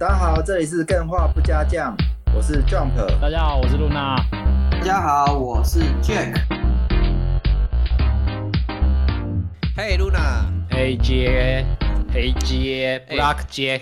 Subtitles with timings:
[0.00, 1.94] 大家好，这里是更画不加酱，
[2.34, 2.96] 我是 Jump。
[3.20, 4.16] 大家好，我是露娜。
[4.70, 6.40] 大家好，我是 Jack。
[9.76, 10.46] 嘿，露娜。
[10.70, 11.66] 嘿，杰。
[12.14, 13.04] 嘿，杰。
[13.10, 13.78] Black 杰。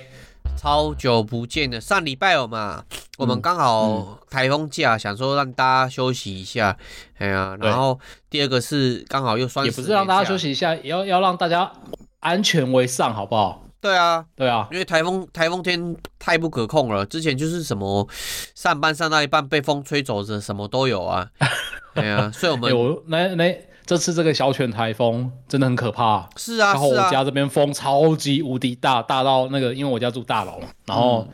[0.57, 2.83] 超久不见了，上礼拜有嘛？
[2.91, 6.77] 嗯、我们刚好台风假，嗯、想说让大家休息一下。
[7.19, 11.71] 哎呀，然后第二个是刚好又算是也不是让大家休息一下，也要要让大家
[12.19, 13.68] 安全为上，好不好？
[13.81, 17.07] 对啊，对啊，因为台风台风天太不可控了。
[17.07, 18.07] 之前就是什么
[18.55, 21.29] 上班上到一半被风吹走的，什么都有啊。
[21.95, 26.29] 对啊，所以我们有那那这次这个小犬台风真的很可怕。
[26.37, 31.27] 是啊，然后我家这边风超级无敌大，大到那个，因为我家住大楼嘛，然后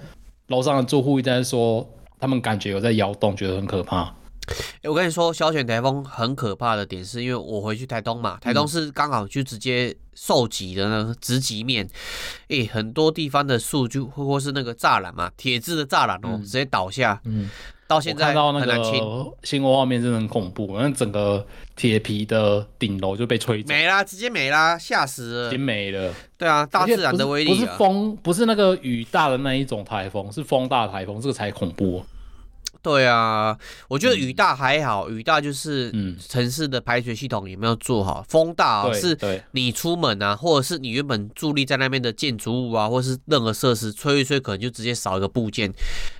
[0.49, 1.89] 楼上的住户一直在说，
[2.21, 4.15] 他们感觉有在摇动，觉得很可怕。
[4.83, 11.89] 欸、我跟你说，小犬台风很可怕的点是因为我回去台东嘛，台东是刚好就直接受击的那个直击面，
[12.49, 17.51] 诶、欸，很多地方的树就或或是那个栅栏嘛，铁质的栅栏哦，直接倒下，嗯，
[17.87, 18.93] 到现在很难清。
[18.93, 23.69] 看到那个新闻画面真的很恐怖，那整个铁皮的顶楼就被吹走。
[23.69, 26.13] 没啦，直接没啦，吓死了，已经没了。
[26.37, 27.55] 对啊，大自然的威力、啊。
[27.55, 32.05] 不，不是风，不是那个雨大的那一种台风，是风大的台风，这个才恐怖。
[32.85, 33.57] 对啊，
[33.89, 35.91] 我觉得雨大还好，嗯、雨大就是
[36.29, 38.23] 城市的排水系统有没有做好。
[38.29, 39.17] 风大、啊、是
[39.53, 45.73] 你出门啊，或者是你原本伫立在那边的建筑物啊，或者是任何设施，吹一吹可能就直接少一个部件，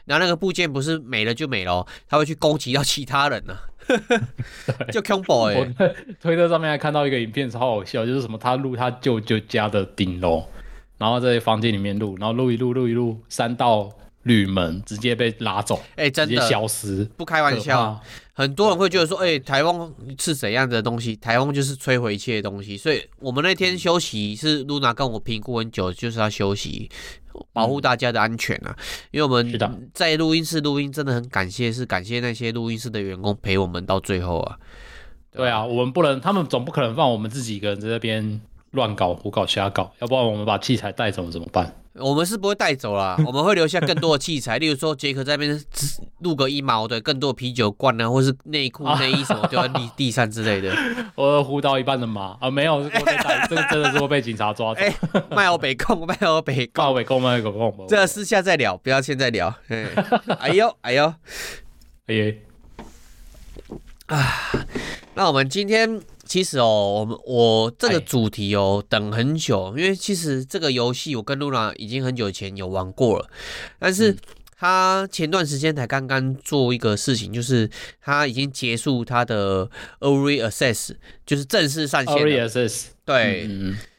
[0.07, 3.59] 然后那个部件不是没了就没了、哦，它会去攻击到其他人呢、
[4.73, 5.57] 啊，就恐怖哎！
[5.57, 10.43] 我在推特上面还看到一个影片超好笑，就是什么他录他舅舅家的顶楼，
[10.97, 13.93] 然后在房间里面录，然后录一录录一录，三道。
[14.25, 17.99] 铝门直接被拉走，哎、欸，真的直接消失，不开玩笑。
[18.37, 21.15] 很多人会觉得说，哎、欸，台风是怎样的东西？
[21.15, 22.77] 台风就是摧毁一切的东西。
[22.77, 26.91] 所以我们那天休息是露娜跟我评估很久，就是要休息，
[27.53, 28.77] 保护大家的安全啊。
[29.13, 34.59] 因为我们在录音室录音，真的很感谢，是感谢那些录音室的员工陪我们到最后啊。
[35.31, 38.41] 对，对啊，我们不能，他们总不可能放我们自己一个人在那边
[38.73, 41.73] 乱搞、胡搞、瞎搞，要不然我们把器材带走怎么办？
[42.01, 45.65] 我们是不会带走啦， 我们会留下更多的器材，例如说杰克在那边
[46.21, 50.77] 录个一毛的，更多的啤酒罐啊，或是内裤、 内衣什么丢在地 地上之类的。
[51.15, 54.81] 我呼到一半的马啊，没有，这个真的是会被警察抓走。
[55.31, 57.87] 卖我北控，卖我北控，卖我北控，卖我北控。
[57.89, 59.55] 这私下再聊，不要现在聊。
[60.41, 61.15] 哎呦，哎呦，
[62.07, 62.33] 哎呦，
[64.07, 64.67] 啊，
[65.15, 66.01] 那我们今天。
[66.35, 73.31] 其实哦，我们我这个主题哦，等很久，因为其实这个游戏我跟露娜已经很久以前有玩过了，
[73.79, 74.17] 但是
[74.59, 77.71] 他前段时间才刚刚做一个事情，就是
[78.03, 82.17] 他已经结束他的 Early Access，就是正式上线。
[82.17, 83.49] Early Access，对，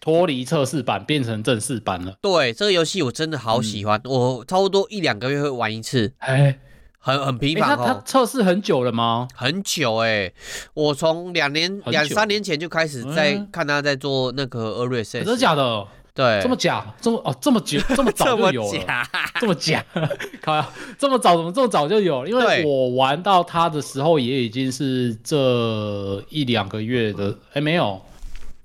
[0.01, 2.17] 脱离测试版变成正式版了。
[2.19, 6.11] 对，这个游戏我真的好喜欢，嗯、我差不多一两个月会玩一次。
[6.17, 6.59] 哎。
[7.05, 9.27] 很很频繁哦，他测试很久了吗？
[9.35, 10.33] 很久哎、欸，
[10.73, 15.85] 我从两年两三年前就开始在看他在做那个 Early Access，真的假的？
[16.15, 19.03] 对，这么假，这么哦这么久 这么早就有了，
[19.39, 20.65] 这么假，这么假，靠，
[20.97, 22.25] 这么早怎么这么早就有？
[22.25, 28.01] 因为我玩到他的时候也已经是这一两个月的，哎、欸、没有，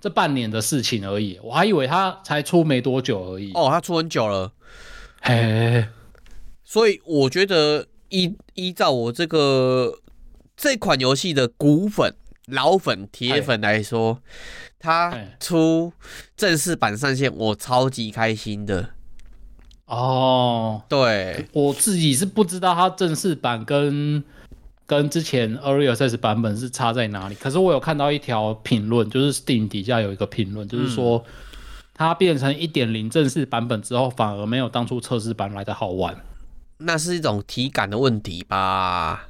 [0.01, 3.53] 这半年的事情而已，我还以为他才出没多久而已。
[3.53, 4.51] 哦，他出很久了，
[5.21, 5.85] 嘿，
[6.65, 7.85] 所以我觉得。
[8.11, 10.01] 依依照我这个
[10.57, 12.15] 这款游戏的骨粉、
[12.47, 14.21] 老粉、铁粉来说，
[14.79, 15.93] 它出
[16.37, 18.91] 正式版上线，我超级开心的。
[19.87, 24.23] 哦，对，我自己是不知道它正式版跟
[24.87, 27.35] 跟之前 Early Access 版本是差在哪里。
[27.35, 31.25] 可是我有看到一条评论，就是 Steam 底下有一个评论，就是说
[31.95, 36.17] 它变成一点零正式版本之后，反而没有当初测试版来的好玩。
[36.81, 39.29] 那是一种体感的问题吧？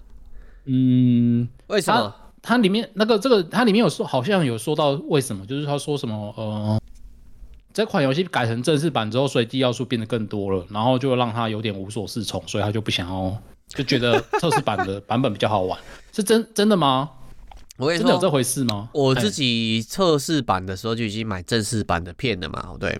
[0.64, 2.14] 嗯，为什么？
[2.42, 6.80] 它，里面那个这个，它里面有说，好像有说到为什么，就是他说什么，呃，
[7.74, 15.78] 这款游戏改成正式版之后，随机要素变得更多了，然后就让他有点无所适从，所以他就不想要，就觉得测试版的版本比较好玩，
[16.12, 17.10] 是真真的吗？
[17.76, 18.88] 我跟你说，真的有这回事吗？
[18.92, 22.98] 我自己测试版的时候就已经买正式版的片了嘛，对。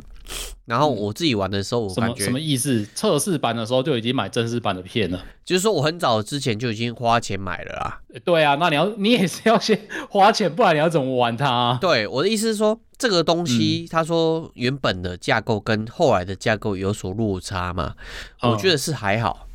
[0.65, 2.87] 然后我自己玩的时候，我感觉什么什么意思？
[2.95, 8.01] 测试版的时候就已经买正式版的片了，就是说我很早之前就已经花钱买了啦。
[8.25, 11.79] 对啊，那你要你也是要先花钱，不然你要怎么玩它啊？
[11.81, 17.95] 对，我的意思是说，这个东西他说原本的架构跟后来的架构有所落差嘛，
[18.43, 19.49] 我觉得是还好，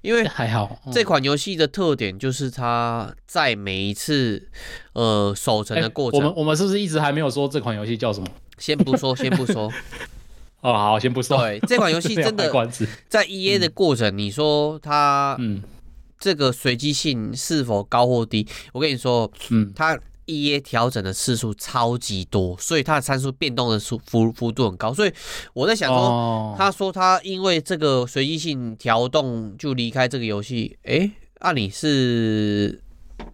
[0.00, 4.48] 因为还好这款游戏的特点就是它在每一次
[4.94, 8.26] 呃守城的过程，我们我们是不是一直还没有说这款游戏叫什么？
[8.62, 9.68] 先不说， 先不说。
[10.60, 11.36] 哦，好，先不说。
[11.38, 12.48] 对，这款游戏 真的
[13.08, 15.60] 在 EA 的过程，你说它嗯，
[16.20, 18.46] 这个随机性是否高或低？
[18.72, 24.94] 我跟你说，嗯，它 EA 调整的次数超级多，所以它的参数变动的幅幅幅度很高。
[24.94, 25.12] 所以
[25.52, 31.10] 我在想说，他说他因为这个随机性调动就离开这个游戏，诶，
[31.40, 32.80] 那你是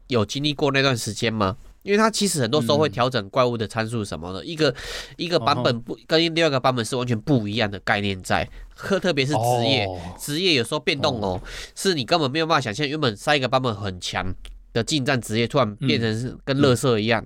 [0.07, 1.59] 有经历过那段时间吗？
[1.89, 4.75] 因为它其实很多时候会调整怪物的参数什么的，嗯、一个
[5.17, 8.47] 一个版本不跟另外一个版本是完全不一样的概念在，
[8.77, 11.43] 特特别是职业，哦、职业有时候变动哦，哦
[11.75, 14.31] 是你根本没有办法想象，原本上一个版本很强
[14.75, 17.25] 的近战职业，突然变成是跟乐色一样。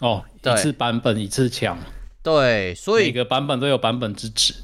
[0.00, 0.54] 哦，对。
[0.54, 1.78] 一次版本一次强，
[2.22, 4.54] 对，所以每个版本都有版本支持，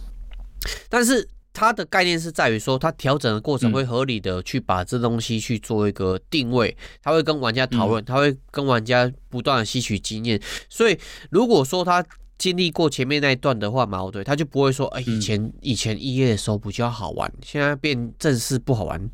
[0.89, 1.29] 但是。
[1.53, 10.41] 它的概念是在于说，它调整的过程会合理的去把这东西去做一个定位，它会跟玩家讨论，它会跟玩家不断的吸取经验。
[10.69, 10.99] 所以，
[11.31, 12.05] 如果说他
[12.39, 19.11] 经历过前面那一段的话，矛盾，他就不会说，哎，以前以前一夜的时候比较好玩，现在变正式不好玩。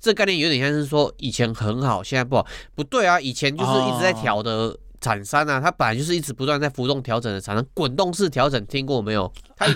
[0.00, 2.46] 这概念有点像是说，以前很好，现在不好。
[2.74, 4.76] 不对啊，以前就是一直在调的。
[5.06, 9.32] 产山啊，它本来就是一直不断在浮动调整的产生，滚动式调整，听过没有？
[9.56, 9.66] 他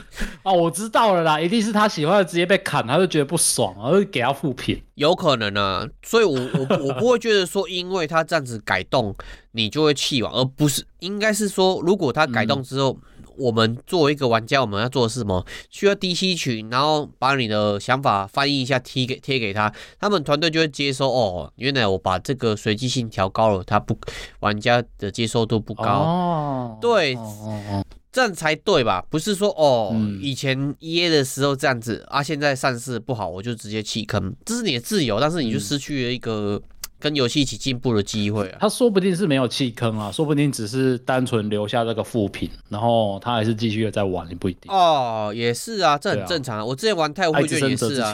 [0.43, 5.87] 哦，我知道了啦，一定是他喜欢的直接被砍，他就觉得不爽，然后给他负评， 有可能啊。
[6.03, 9.15] 所以我，我我我不会觉得说，因为他这样子改动，
[9.53, 12.99] 你就会弃网，而不是应该是说，如果他改动之后。
[13.01, 13.10] 嗯
[13.41, 15.45] 我们作为一个玩家，我们要做的是什么？
[15.71, 21.11] 需要 DC 群，然后把你的想法翻译一下，贴给贴给他，他们团队就会接收。
[21.11, 23.99] 哦，原来我把这个随机性调高了，他不
[24.41, 25.85] 玩家的接受度不高。
[25.85, 27.83] 哦，对，哦、
[28.13, 29.03] 这样才对吧？
[29.09, 36.61] 不是说哦，嗯、以前 EA 的时候这样子啊，现在上市不好，我就直接弃坑，这是你的自由，但是你就失去了一个。
[37.01, 44.71] 跟游戏一起进步的机会啊，他说不定是没有弃坑啊，说不定只是单纯留下这个负评，然后他还是继续的在玩，也不一定。
[44.71, 46.65] 哦，也是啊，这很正常啊。
[46.65, 48.13] 我之前玩太空卷也是啊，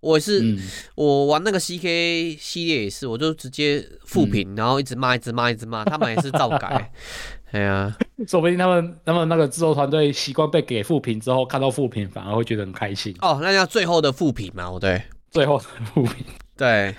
[0.00, 0.58] 我也是，嗯、
[0.96, 6.92] 我玩那个 CK 系列也是，我就直接负评，嗯、然后一直骂，一直骂，一直骂，他们也是照改。
[7.52, 7.96] 哎呀，
[8.26, 13.14] 说不定他们他们那个制作团队习惯被给负评之后，看到负评反而会觉得很开心。
[13.20, 15.00] 哦，那叫最后的负评嘛，对，
[15.30, 15.64] 最后的
[15.94, 16.24] 负评，
[16.56, 16.94] 对。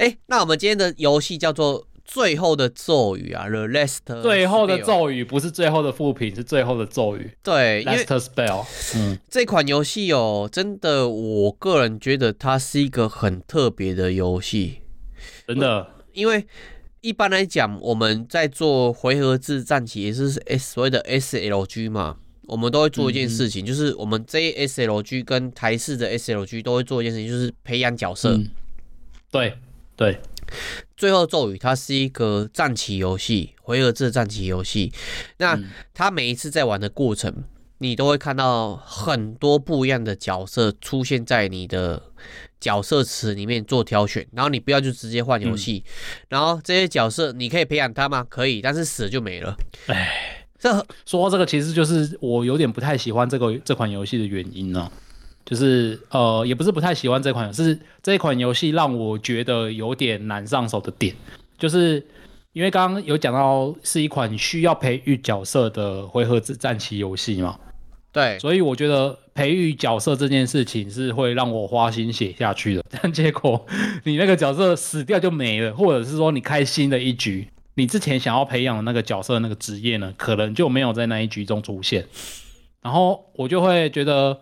[0.00, 4.22] 哎，那我们今天的游戏叫做《最后的咒语》啊，The Last。
[4.22, 7.30] 最后的咒语不是最后的副品，是最后的咒语。
[7.42, 8.64] 对，Last Spell。
[8.96, 14.78] 嗯，这款游戏哦，真的，我个人觉得它是一个很特别的游戏。
[15.46, 16.46] 真的，因为
[17.02, 22.16] 一般来讲，我们在做回合制战棋，也是 S 所谓的 SLG 嘛，
[22.46, 28.30] 我们都会做一件事情，嗯、就是我们 JSLG 跟台式的 SLG 都会做一件事情，就是培养角色。
[28.30, 28.48] 嗯、
[29.30, 29.52] 对。
[30.00, 30.18] 对，
[30.96, 34.90] 最后咒语它是一个战棋游戏，回合制战棋游戏。
[35.36, 35.60] 那
[35.92, 37.44] 它每一次在玩的过程，
[37.76, 42.02] 你都会看到很多不一样的角色出现在你的
[42.58, 45.84] 角色池里面做挑选，然后你不要就直接换游戏。
[45.84, 48.24] 嗯、然后这些角色你可以培养它吗？
[48.26, 49.54] 可以，但是死了就没了。
[49.88, 50.72] 哎， 这
[51.04, 54.92] 说到这个，其实就是我有点不太喜欢这个这款游戏的原因呢、啊。
[55.44, 61.12] 就是呃，也不是不太喜欢这款，是这一款游戏让我觉得有点难上手的点，
[61.58, 62.04] 就是
[62.52, 67.58] 因为刚刚有讲到是一款需要培育角色的回合制战棋游戏嘛，
[68.12, 73.66] 对，所以我觉得培育角色这件事情是会让我花心血下去的， 但结果
[74.04, 82.06] 你那个角色死掉就没了，或者是说你开新的一局，你之前想要培养的那个角色那个职业呢，可能就没有在那一局中出现，
[82.82, 84.38] 然后我就会觉得。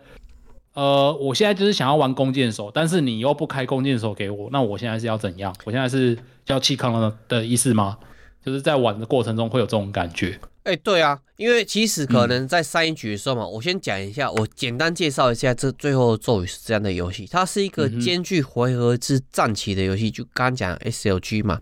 [0.78, 5.52] 呃，我现在就是想要玩弓箭手，但是你又不开弓箭手给我，那我现在是要怎样？
[5.64, 6.16] 我现在是
[6.46, 7.98] 要弃坑了的意思吗？
[8.46, 10.38] 就是在玩的过程中会有这种感觉。
[10.68, 21.58] 哎、欸，对啊，因为其实可能在上一局的时候嘛，嗯、我先讲一下，我简单介绍一下这最后的咒语是这样的游戏，它是一个兼具回合制战棋的游戏，就刚刚讲 SLG 嘛，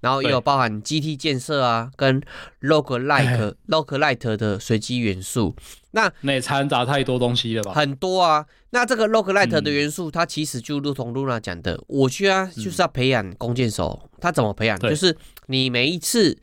[0.00, 2.20] 然后也有包含 G T 建设啊，跟
[2.60, 5.56] Roguelike Roguelite 的随机元素。
[5.92, 7.72] 那那也掺杂太多东西了吧？
[7.72, 8.44] 很多啊。
[8.72, 14.10] 那这个 Roguelite 的元素，嗯、它其实就如同露娜讲的，我需要就是要培养弓箭手。
[14.20, 14.78] 它怎么培养？
[14.80, 16.36] 就是你每一次。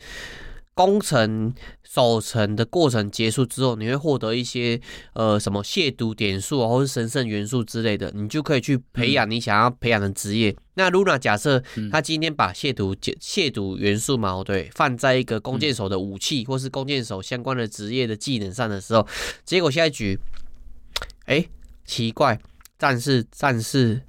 [0.84, 4.82] 攻城守城的过程结束之后，你会获得一些
[5.14, 10.50] 呃什么亵渎点数啊，或是神圣元素之类的，你就可以去培养你想要培养的职业。
[10.50, 11.62] 嗯、那露娜假设
[11.92, 19.06] 他今天把亵渎亵渎元素嘛，对，放在一个弓箭手的武器或是弓箭手相关的职业的技能上的时候，
[19.46, 20.20] 结果下一局，
[21.26, 21.50] 哎、欸，
[21.86, 22.40] 奇怪，
[22.80, 24.02] 战士战士，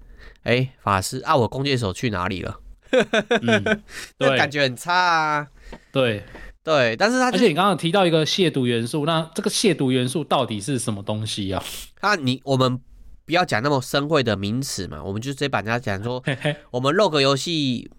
[0.44, 2.58] 哎、欸，法师啊，我弓箭手去哪里了？
[3.42, 3.82] 嗯，
[4.16, 5.48] 对感觉很差啊。
[5.92, 6.22] 对。
[6.64, 11.62] 对，但是他而且你刚刚提到一个亵渎元素，那这个亵渎元素到底是什么东西啊？
[12.00, 12.78] 那你我们
[13.24, 17.90] 不要讲那么深晦的名词嘛，我们就直接把人家讲说，嘿嘿我们 rogue 游戏。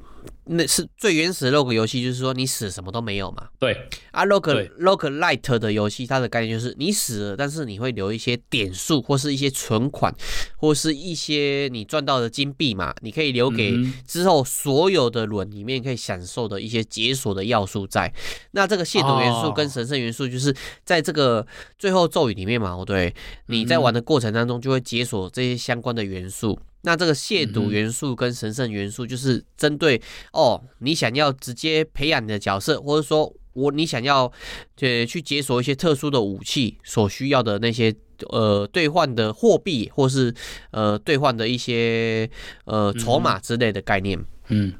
[0.46, 3.48] 那是最原始的 rogue 游戏，就是说你死什么都没有嘛。
[3.60, 3.75] 对
[4.12, 10.13] 啊，rogue roguelite 的游戏，它的概念就是你死了，但是你会留一些点数，或是一些存款，
[10.58, 13.74] 或是一些你赚到的金币嘛，你可以留给
[14.06, 18.13] 之后所有的轮里面可以享受的一些解锁的要素在。
[18.51, 20.53] 那这个亵渎元素跟神圣元素，就是
[20.84, 21.48] 在这个
[21.80, 23.15] 最后咒语里面嘛，对，
[23.46, 26.60] 你在玩的过程当中就会解锁这些相关的元素。
[26.86, 30.02] 那这个亵渎元素跟神圣元素，就是针对
[30.34, 34.32] 哦，你想要直接培养你的角色，或者说我你想要
[34.75, 37.96] 对去解锁一些特殊的武器所需要的那些
[38.30, 40.34] 呃兑换的货币，或是
[40.72, 42.30] 呃兑换的一些
[42.66, 44.20] 呃筹码之类的概念。
[44.50, 44.74] 嗯，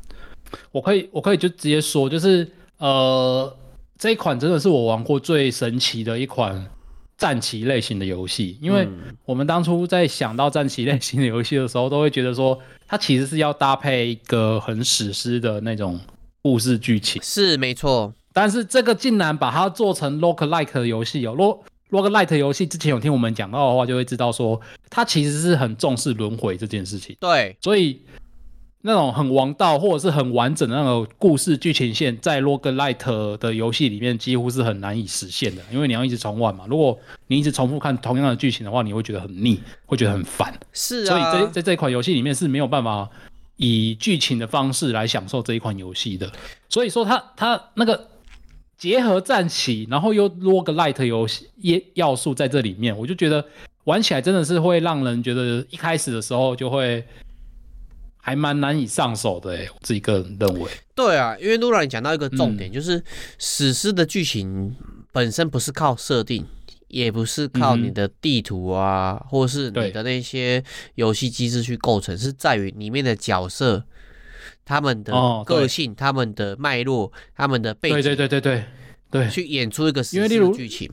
[0.74, 3.56] 我可以我可以就直接说，就是呃
[3.98, 6.70] 这一款真的是我玩过最神奇的一款。
[7.24, 8.86] 战棋类型的游戏，因为
[9.24, 15.98] 我们当初在想到战棋类型的游戏的时候，都会觉得说，它其实是要搭配一个很史诗的那种
[16.42, 18.14] 故事剧情，是没错。
[18.34, 21.62] 但是这个竟然把它做成 roguelike 的游戏哦，rog
[21.92, 27.16] roguelike 游戏之前有听我们讲到的话，就会知道说，它其实是很重视轮回这件事情。
[27.22, 28.02] 对，所以。
[28.86, 36.66] 那种很王道或者是很完整的那种故事剧情线，在 roguelite 的游戏里面几乎是很难以实现的，因为你要一直重玩嘛。
[36.68, 40.54] 如果你一直重复看同样的剧情的话，你会觉得很腻，会觉得很烦。
[40.74, 43.10] 是啊，所以在在这款游戏里面是没有办法
[43.56, 46.30] 以剧情的方式来享受这一款游戏的。
[46.68, 48.10] 所以说它，它它那个
[48.78, 51.48] 结合战棋，然后又 roguelite 游戏
[51.94, 53.46] 要素在这里面，我就觉得
[53.86, 57.02] 玩起来真的是会让人觉得一开始的时候就会。
[58.26, 60.72] 还蛮难以上手的诶，我自己个人认为。
[60.96, 63.04] 对啊，因为露娜你讲到一个重点，嗯、就是
[63.38, 64.74] 史诗的剧情
[65.12, 66.46] 本身不是靠设定，
[66.88, 70.64] 也不是靠你的地图啊，嗯、或是你的那些
[70.96, 73.84] 游戏机制去构成，是在于里面的角色，
[74.64, 75.12] 他们的
[75.46, 78.64] 个性、哦、他们的脉络、他们的背景，对对对对
[79.12, 80.90] 对，去演出一个史诗的剧情。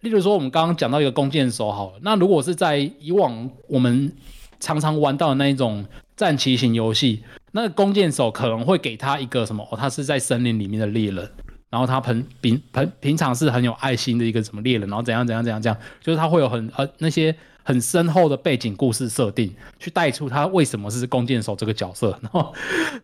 [0.00, 4.12] 例如说，我们刚刚讲到一个弓箭手，好了，那如果是在以往我们
[4.60, 5.82] 常常玩到的那一种。
[6.18, 7.22] 战棋型游戏，
[7.52, 9.64] 那个弓箭手可能会给他一个什么？
[9.70, 11.30] 哦，他是在森林里面的猎人，
[11.70, 17.32] 然后他平平平平常是很有爱心的一个什么猎人，然后怎样怎样怎样这样，就是他会有很呃那些
[17.62, 22.10] 很深厚的背景故事设定，去带出他为什么是弓箭手这个角色。
[22.20, 22.52] 然后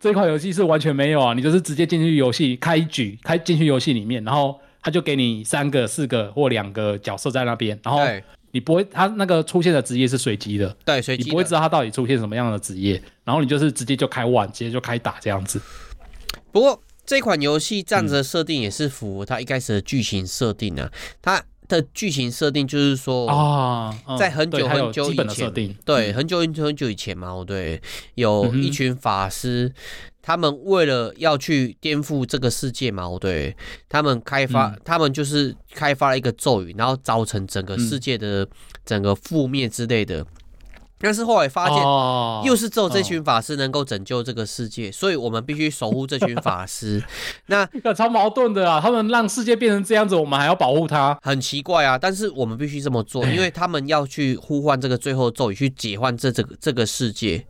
[0.01, 8.01] 这款游戏是完全没有啊，你就是直接进去游戏开局，开进去游戏里面，然后他就给你三个、四个或两个角色在那边，然后。
[8.55, 15.61] 你不会，他那个出现的职业是随机的，对，随机，你不会知道他到底出现什么样的职业，然后你就是直接就开玩，直接就开打这样子。
[16.53, 20.89] 不过这款游戏这样子的设定也是符合它一开始的剧情设定啊，
[21.21, 25.53] 它的剧情设定就是说啊，在很久很久以前，
[25.85, 27.83] 对，很久很久很久以前嘛，对，
[28.15, 29.73] 有一群法师。
[30.27, 33.55] 他们为了要去颠覆这个世界嘛，对，
[33.91, 38.49] 他们开发，嗯、他们就是开发了一个咒语，然后造成整个世界的
[38.87, 40.23] 整个覆灭之类的。
[40.23, 40.27] 嗯、
[40.99, 41.77] 但是后来发现，
[42.49, 47.05] 又是只有这群法师能够拯救这个世界，哦、所以我们必须守护这群法师。
[47.49, 48.81] 那超矛盾的啊！
[48.81, 51.99] 他们让世界变成这样子，我们还要保护他，很奇怪啊！
[51.99, 57.45] 但是我们必须这么做，因为他们要去呼唤这个最后咒语，去解换这这个这个世界。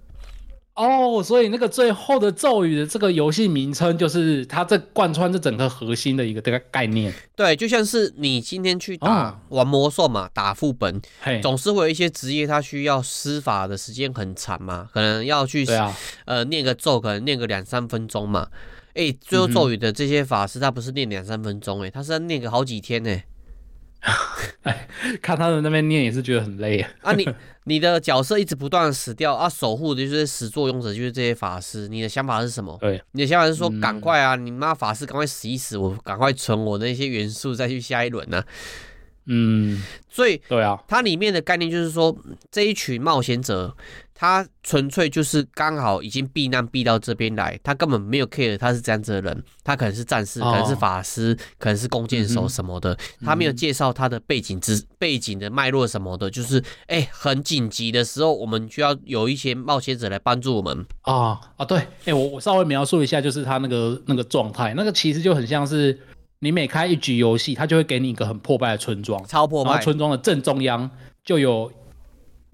[0.74, 7.14] 哦，所以那个最后的咒语的这个游戏名称，就是它这贯穿这整个核心的一个这个概念。
[7.36, 18.48] 对，就像是你今天去打、哦、玩魔兽嘛，打副本，嘿总是会有一些职业，它需要施法的时间很长嘛，可能要去对啊，呃，念个咒，可能念个两三分钟嘛。
[18.94, 23.20] 哎，最后咒语的这些法师，他不是念两三分钟，哎，他是要念个好几天呢。
[24.64, 24.88] 哎，
[25.23, 26.90] 看他们那边念也是觉得很累啊！
[27.02, 27.26] 啊，你
[27.64, 31.88] 你的角色一直不断死掉啊，守护的就是始作俑者，就是这些法师。
[31.88, 32.76] 你的想法是什么？
[32.80, 38.46] 对，你的想法是说赶快啊，嗯、你妈法师赶快死一死，我赶快存我那些元素再去下一轮呢、啊。
[39.26, 42.16] 嗯，所以对啊，它里面的概念就是说，
[42.50, 43.74] 这一群冒险者。
[44.16, 60.86] 他纯粹就是刚好已经避难避到这边来，他根本没有 care 他是这样子的人，他可能是战士，可能是法师，可能是弓箭手什么的，他没有介绍他的背景之背景的脉络什么的，就是哎，很紧急的时候，我们需要有一些冒险者来帮助我们。
[61.02, 65.98] 啊啊，对，哎，我我稍微描述一下，就是他那个那个状态，那个其实就很像是
[66.44, 70.88] 你每开一局游戏，他就会给你一个很破败的村庄，超破败，然后村庄的正中央
[71.24, 71.72] 就有。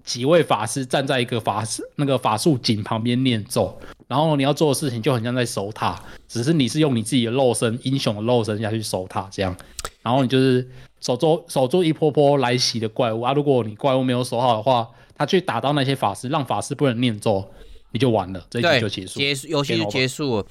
[0.03, 9.55] 几位法师站在一个法师那个法术井旁边念咒，然后你要做的事情就很像在守塔，只是你是用你自己的肉身，英雄的肉身下去守塔这样。
[10.01, 10.67] 然后你就是
[11.01, 13.31] 守住守住一波波来袭的怪物啊！
[13.33, 17.47] 如果你怪物没有守好的话，他去打到那些法师，让法师不能念咒。
[17.93, 20.45] 你就完了，这一局就结束，结束游戏就结束了。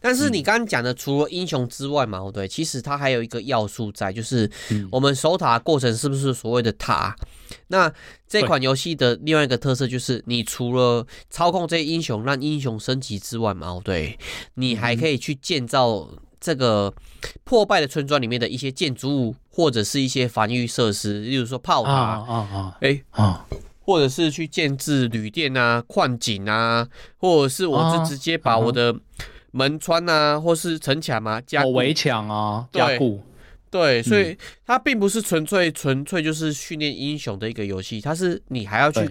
[0.00, 4.50] 但是你刚刚讲的，除了英雄之外嘛，嗯、对，其实它还有一个要素在，就是
[4.90, 7.14] 我们守塔的过程是不是所谓的塔？
[7.20, 7.26] 嗯、
[7.68, 7.92] 那
[8.26, 14.18] 这款游戏的另外一个特色就是，你除了操控这些英雄让英雄升级之外嘛，对，
[14.54, 16.08] 你还可以去建造
[16.40, 16.94] 这个
[17.44, 23.24] 破败的村庄里面的一些建筑物，或者是一些防御设施，例如说炮塔啊啊，哎啊。
[23.24, 23.46] 啊
[23.86, 26.86] 或者是去建制旅店啊、矿井啊，
[27.18, 28.92] 或者是我就直接把我的
[29.52, 33.22] 门窗啊，啊或是城墙嘛加围墙啊加固。
[33.70, 39.08] 对，所以它并不是纯粹纯粹就是训练英雄的一个游戏，它是你还要去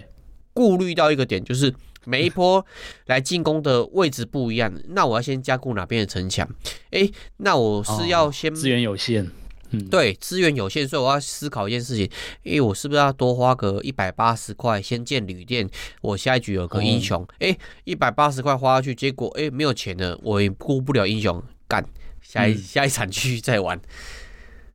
[0.52, 1.72] 顾虑到一个点，就是
[2.04, 2.64] 每一波
[3.06, 6.46] 来进攻的位置不一样，那我要先加固哪边的城墙？
[6.90, 9.30] 哎，那我是要先资源有限。
[9.78, 12.10] 嗯，对，资源有限，所以我要思考一件事情，
[12.44, 15.68] 诶，我是不是要多花个一百八十块先建旅店？
[16.00, 21.84] 我下一局有个英雄，诶，一百八十块花下去，结果诶没有钱了，我也顾不了英雄，干，
[22.20, 23.80] 下一、嗯、下一场继续再玩。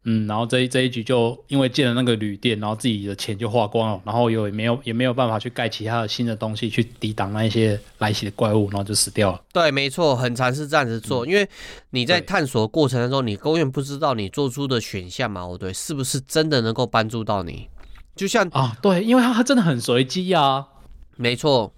[0.03, 9.41] 嗯，然后这一这一局就因为建了那个旅店，然后自己的钱就花光了，然后又也没有也没有办法去盖其他的新的东西去抵挡那一些来袭的怪物，然后就死掉了。
[9.53, 11.47] 对，没错，很常是这样子做，嗯、因为
[11.91, 17.67] 你在探索过程当中，你永远不知道你做出的选项嘛，对，是不是真的能够帮助到你？
[18.15, 20.65] 就像啊，对，因为它真的很随机啊，
[21.15, 21.73] 没错。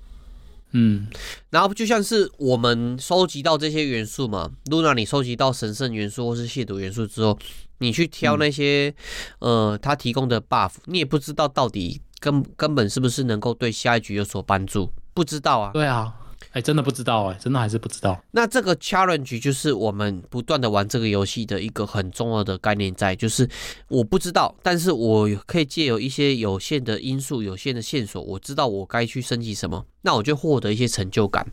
[0.75, 1.05] 嗯，
[1.51, 7.37] 然后就像是我们收集到这些元素嘛，Luna，你收集到神圣元素或是亵渎元素之后，
[7.83, 8.91] 你去挑那些，
[9.39, 15.71] 嗯、呃，他提供的 buff，你也不知道到底根根本是不是能够对下一局有所帮助，不知道啊。
[15.73, 16.15] 对啊。
[16.51, 18.21] 哎，真的不知道哎，真的还是不知道。
[18.29, 23.49] 那这个 challenge 就是我们不断的玩这个游戏的一个很重要的概念在，就是
[23.87, 31.45] 我不知道，但是我可以借由一些有限的因素、有限的线索，我知道我该去升级什么，那我就获得一些成就感。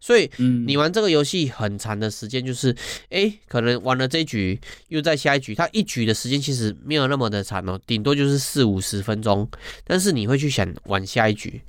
[0.00, 0.30] 所以，
[0.66, 2.74] 你玩这个游戏很长的时间，就是
[3.10, 9.48] 哎，可能玩了这一局，又在下一局，它一局的时间其实没有那么的长哦，顶多就是四五十分钟，
[9.84, 11.60] 但是你会去想玩下一局。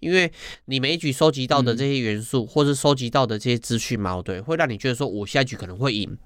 [0.00, 0.30] 因为
[0.64, 6.16] 你每一局收集到的这些元素，嗯、或是收集到的这些资讯嘛，对，会让你觉得说，我下一局可能会赢。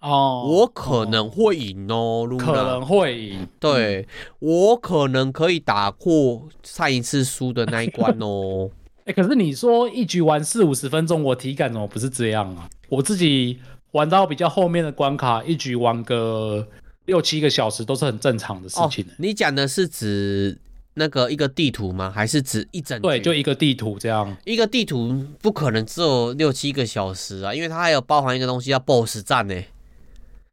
[0.00, 3.48] 哦，我可能会赢哦，哦可能会赢。
[3.58, 4.06] 对，
[4.38, 8.70] 我可能可以打破上一次输的那一关哦。
[9.00, 12.68] 哎、欸，可是你说一局玩四五十分钟，我体感怎么不是这样啊？
[12.88, 13.58] 我自己
[13.92, 16.66] 玩到比较后面的关卡，一局玩个
[17.06, 19.14] 六七个小时都是很正常的事情、欸哦。
[19.18, 20.58] 你讲的是指？
[20.94, 22.10] 那个一个地图吗？
[22.12, 23.00] 还是指一整？
[23.00, 24.36] 对，就一个地图这样。
[24.44, 29.54] 一个地图不可能只有六七个小时啊，因为它还有包含一个东西叫 BOSS 战呢。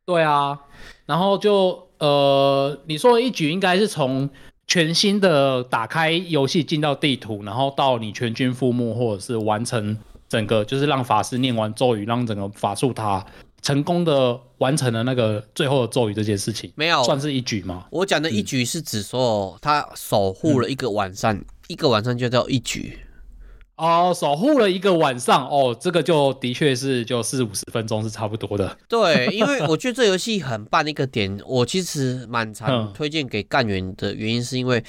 [0.06, 0.60] 对啊，
[1.06, 4.30] 然后就呃，你说的一局应该是从
[4.68, 9.98] 全新的打开游戏进到地图，然后到你全军覆没，或者是完成
[10.30, 13.26] 整个，就是让法师念完咒语，让整个法术塔。
[13.62, 17.88] 成功的完成了那个最后的咒语这件事情，没有算是一局吗？
[17.90, 23.00] 我讲的一局是指说他守护了一个晚上，嗯、一个晚上就叫一局。
[23.78, 28.78] 哦，守护了一个晚上，哦，这个就的确是就四五十分钟是差不多的。
[28.88, 34.84] 对，因为我觉得这游戏很棒的一个点，我其实蛮常推荐给干员的原因，是因为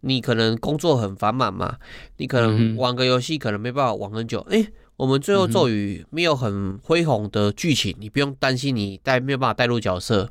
[0.00, 1.76] 你可能工作很繁忙嘛，
[2.16, 4.68] 你可能玩个游戏可能没办法玩很久，哎、欸。
[4.96, 10.28] 我们最后咒语没有很恢宏的剧情，你不用担心你带没有办法带入角色，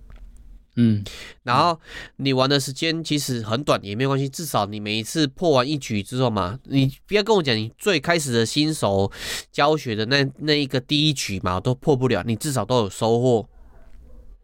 [0.82, 1.04] 嗯，
[1.44, 1.78] 然后
[2.15, 9.12] 你玩的时间其实很短也没有关系，至少你每一次破完一局之后嘛，你不要跟我讲你最开始的新手
[9.52, 13.50] 教学的那那一个第一局嘛都破不了，你至少都有收获。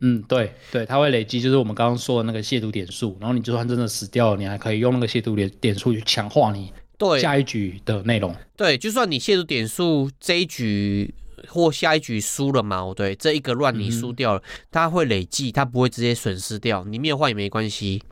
[0.01, 6.73] 嗯，对对，它会累积，就是我们刚刚说的那个亵渎点数，然后你就算真的死掉了，你还可以用那个亵渎点点数去强化你。
[6.97, 11.13] 对下一局的内容，对，就算你亵渎点数这一局
[11.49, 18.03] 或下一局输了嘛，对，这一个乱你输掉了，嗯、它会累计，它不会直接损失掉，你没有换也没关系。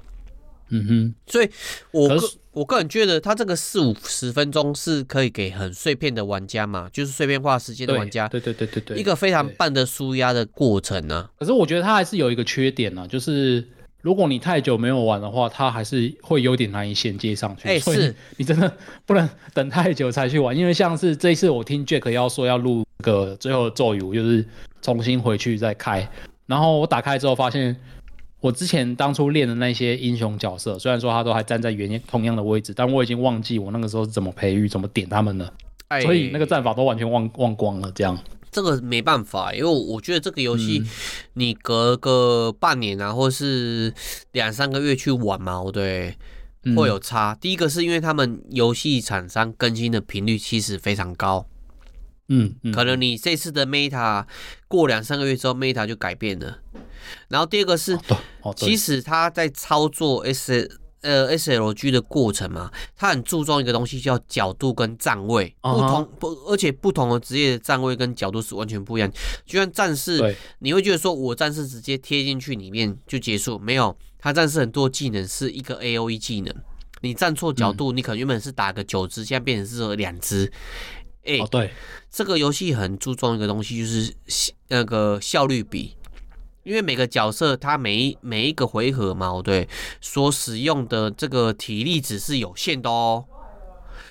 [0.69, 1.49] 嗯哼，所以
[1.91, 11.29] 我个我个人觉得，他这个四五十分钟是可以给很碎片的玩家嘛，就是碎片化时间的玩家，对对对对对，一个非常棒的舒压的过程呢、啊。
[11.39, 13.67] 可是我觉得它还是有一个缺点呢、啊，就是。
[14.03, 17.69] 如果你太久没有玩的话，它还是会有点难以衔接上去。
[17.69, 18.71] 哎、欸，是你真的
[19.05, 24.45] 不能等太久才去玩，因为像是这一次我听 Jack 要说要录个最后的咒语，我就是
[24.81, 26.07] 重新回去再开。
[26.45, 27.73] 然后我打开之后发现，
[28.41, 35.51] 我之前当初练的那些英雄角色，虽然说他都还站在原同样的位置，但我已经忘记我那个时候是怎么培育、怎么点他们了。
[36.01, 37.89] 所以那个战法都完全忘忘光了。
[37.93, 38.17] 这样，
[38.53, 40.83] 这个没办法，因为我觉得这个游戏
[41.33, 43.93] 你隔个半年啊，或是
[44.33, 46.15] 两三个月去玩嘛，对，
[46.75, 47.35] 会有差。
[47.35, 51.45] 第一个是因为他们游戏厂商更新的频率其实非常高。
[52.29, 54.25] 嗯，嗯，可能你这次的 meta
[54.69, 56.59] 过两三个月之后，meta 就改变了。
[57.27, 57.99] 然后第二个是，
[58.55, 69.11] 其实他在操作 S 呃 SLG 的过程嘛，他很注重一个东西叫角度跟站位，不同不，而且不同的职业的站位跟角度是完全不一样。
[69.45, 76.53] 就像战士，你会觉得说我战士直接贴进去里面就结束，没有，他战士很多技能是一个 AOE 技能，
[77.01, 80.51] 你站错角度，你可能原本是打个九只，现在变成是两只。
[81.25, 81.71] 哎，哦，对，
[82.11, 84.13] 这个游戏很注重一个东西，就是
[84.67, 85.95] 那个效率比，
[86.63, 89.67] 因为每个角色他每一每一个回合嘛，对，
[90.01, 93.25] 所使用的这个体力值是有限的哦。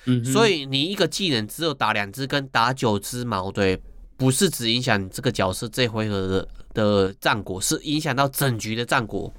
[0.05, 3.79] 嗯，所以你一个技能只有打两只跟打九只嘛，对，
[4.17, 9.33] 不是只影响这个角色这回合的的战果，是影响到整局的战果。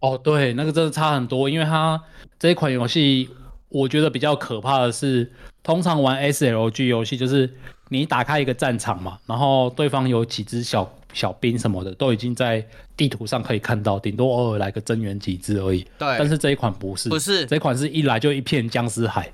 [0.00, 2.02] 哦，对，那个真的差很多，因为它
[2.38, 3.28] 这一款游戏。
[3.72, 5.30] 我觉得比较可怕的是，
[5.62, 7.48] 通常玩 SLG 游戏，就是
[7.92, 12.64] 你打开一个战场嘛，然后对方有几只小小兵什么的，都已经在
[12.96, 15.80] 地图上可以看到，顶多偶尔来个增援几只而已。
[15.98, 16.16] 对。
[16.16, 19.30] 但是这一款不是，不是这一款是一来就一片僵尸海，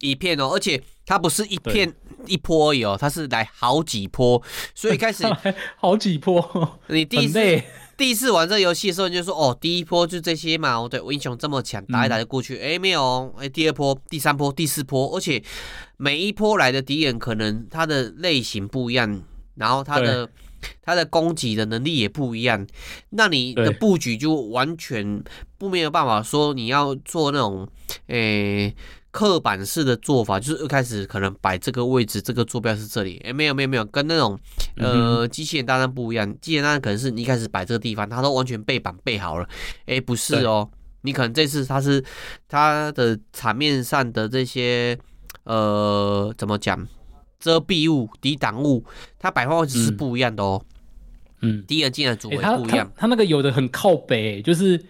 [0.00, 1.92] 一片哦，而且它不是一片
[2.26, 4.40] 一波而已哦，它是来好几波，
[4.74, 5.24] 所以开始
[5.76, 7.62] 好几波，你第一次。
[7.96, 12.56] 第一次玩这个游戏的时候，你就说哦，第一波就这些嘛，对，我英雄这么强，打一打就过去。
[12.58, 15.42] 哎、嗯，没有，哎，第二波、第三波、第四波，而且
[15.96, 19.22] 每一波来的敌人可能他的类型不一样，
[19.54, 20.28] 然后他的
[20.82, 22.66] 他的攻击的能力也不一样，
[23.10, 25.22] 那你的布局就完全
[25.58, 27.68] 不没有办法说你要做那种，
[28.08, 28.74] 诶。
[29.14, 33.22] 刻板式的做法就是一开始可能摆这个位置，这个坐标是这里。
[33.24, 34.36] 哎，没有没有没有，跟那种
[34.76, 36.28] 呃机器人大战不一样。
[36.40, 39.48] 机器人大战可能是你一开始摆这个地方，它都完全背板背好了。
[39.86, 40.68] 哎，不是哦，
[41.02, 42.04] 你可能这次它是
[42.48, 44.98] 它的场面上的这些
[45.44, 46.84] 呃怎么讲
[47.38, 48.84] 遮蔽物、抵挡物，
[49.20, 50.60] 它摆放位置是不一样的哦。
[51.40, 54.84] 嗯，第一个进来组位不一样，它那个有的很靠北，就是。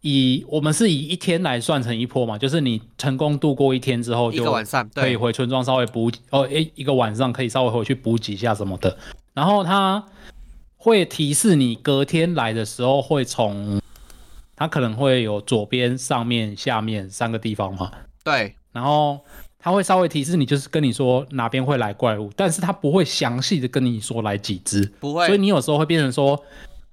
[0.00, 4.44] 以我们是以一天来算成一波嘛，就是你成功度过一天之后，就
[4.94, 8.96] 可以回村庄稍微补哦，一一个晚上可以稍微回去补给一下什么的。
[9.34, 10.04] 然后它
[10.76, 13.80] 会提示你隔天来的时候会从，
[14.54, 17.90] 它可能会有左边、上面、下面三个地方嘛。
[18.22, 18.54] 对。
[18.70, 19.18] 然后
[19.58, 25.26] 它会稍微提示你，就是跟你说哪边会来怪物，但是它不会详细的跟你说来几只，不会。
[25.26, 26.40] 所以你有时候会变成说。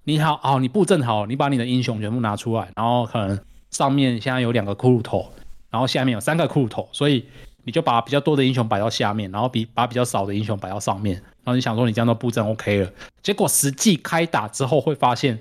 [0.08, 3.40] 你好，好，你布阵好，你把你的英雄全部拿出来，然后可能
[3.72, 5.32] 上面现在有两个骷髅头，
[5.72, 7.26] 然后下面有三个骷髅头，所以
[7.64, 12.92] 你就把比较多的英雄摆到下面，然后比把比较少的英雄摆到上面，然后你想说你这样的布阵 OK 了，
[13.24, 15.40] 结果实际开打之后会发现，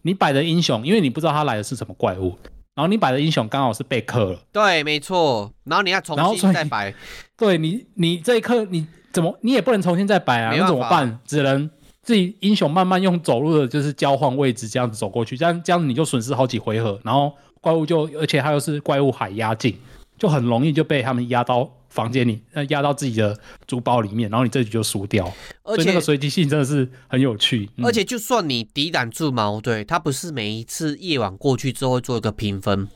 [0.00, 2.34] 你摆的英雄，因为你不知道他来的是什么怪物，
[2.74, 6.94] 然后你摆的英雄刚好是被克了，对，没错，然后你要重新再摆，
[7.36, 11.20] 对你，你这一刻你怎么你也不能重新再摆啊，那怎么办？
[11.26, 11.70] 只能。
[12.08, 19.76] 自己英雄慢慢用走路的，就是交换位置这样子走过去，这样这样你就损失好几回合，然后怪物就，而且它又是怪物海压境，
[20.16, 25.30] 就很容易就被他们压到房间里，呃，压到自己的珠宝里面，然后你这局就输掉。
[25.64, 27.68] 而且那个随机性真的是很有趣。
[27.82, 32.88] 而且就算你抵挡住矛，对，它不是每一次夜晚过去之后会做一个评分，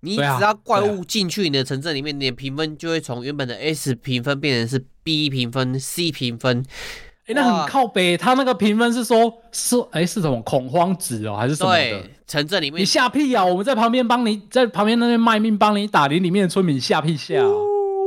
[0.00, 6.64] 你只要怪物进去你的城镇里面，你的评分就会从原本的 S 评分变成是 B 评分、C 评分。
[7.26, 11.78] 哎、欸，那很靠北，他那个评分是说，是哎、欸、是什么恐慌值哦，还是什么的？
[11.78, 13.42] 对，城镇里面你吓屁啊！
[13.42, 17.64] 我们在旁边帮你，在旁边那边卖命帮你打，林里面的村民吓屁吓、哦。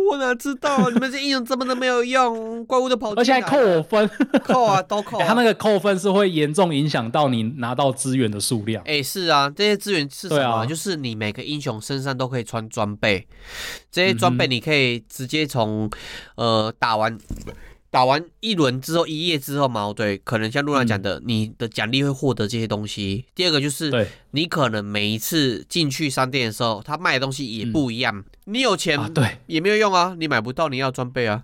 [0.10, 4.10] 我哪知道你们这英雄怎么都没有用，怪物都跑，而且还扣我分，
[4.46, 5.28] 扣啊 都扣、啊欸。
[5.28, 8.82] 他那个扣分是会严重影响到你拿到资源的数量。
[8.84, 10.64] 哎、欸，是啊，这些资源是什么、啊？
[10.66, 13.28] 就是你每个英雄身上都可以穿装备，
[13.92, 15.90] 这些装备你可以直接从
[16.36, 17.18] 呃打完。
[17.90, 23.26] 打完一轮之后，一夜之后嘛，对，可能像露娜讲的、嗯，你的奖励会获得这些东西。
[23.34, 28.18] 第二个就是，你可能每一次进去商店的时候，他卖的东西也不一样。
[28.18, 31.44] 嗯、你有钱，啊、对，也没有用啊，你买不到你要装备啊。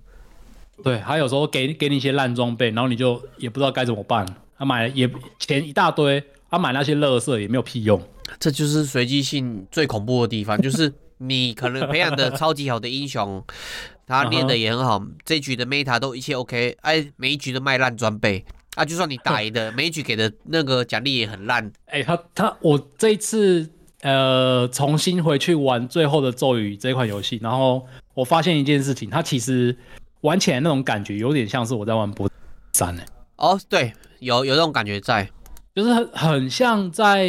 [0.84, 4.26] 对，他有时候给给你一些烂装备，然后你就也不知道该怎么办。
[4.58, 8.02] 他买了也钱一大堆，他买那些垃圾也没有屁用。
[8.40, 13.44] 这就是随机性最恐怖的地方，就是你可能培养的超级好的英雄。
[14.06, 15.10] 他练的也很好，uh.
[15.24, 18.44] 这一局的 meta 都一切 OK，哎，每一局都卖烂装备
[18.76, 21.66] 啊，就算你打赢的， 每一局给的那个奖励也很烂。
[21.86, 23.70] 哎、欸，他他我这一次
[24.02, 29.76] 呃重新回去玩《最后的咒语》这款游戏，然后我发现一件事情，它其实
[30.20, 32.30] 玩起来那种感觉有点像是我在玩博
[32.74, 33.02] 三呢。
[33.38, 35.30] 哦，对，有有这种感觉在，
[35.76, 37.28] 就是很很像在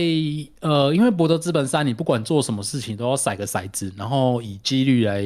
[0.60, 5.24] 呃，因为博德资本三，你不管做什么事情都要甩个骰子，然后以几率来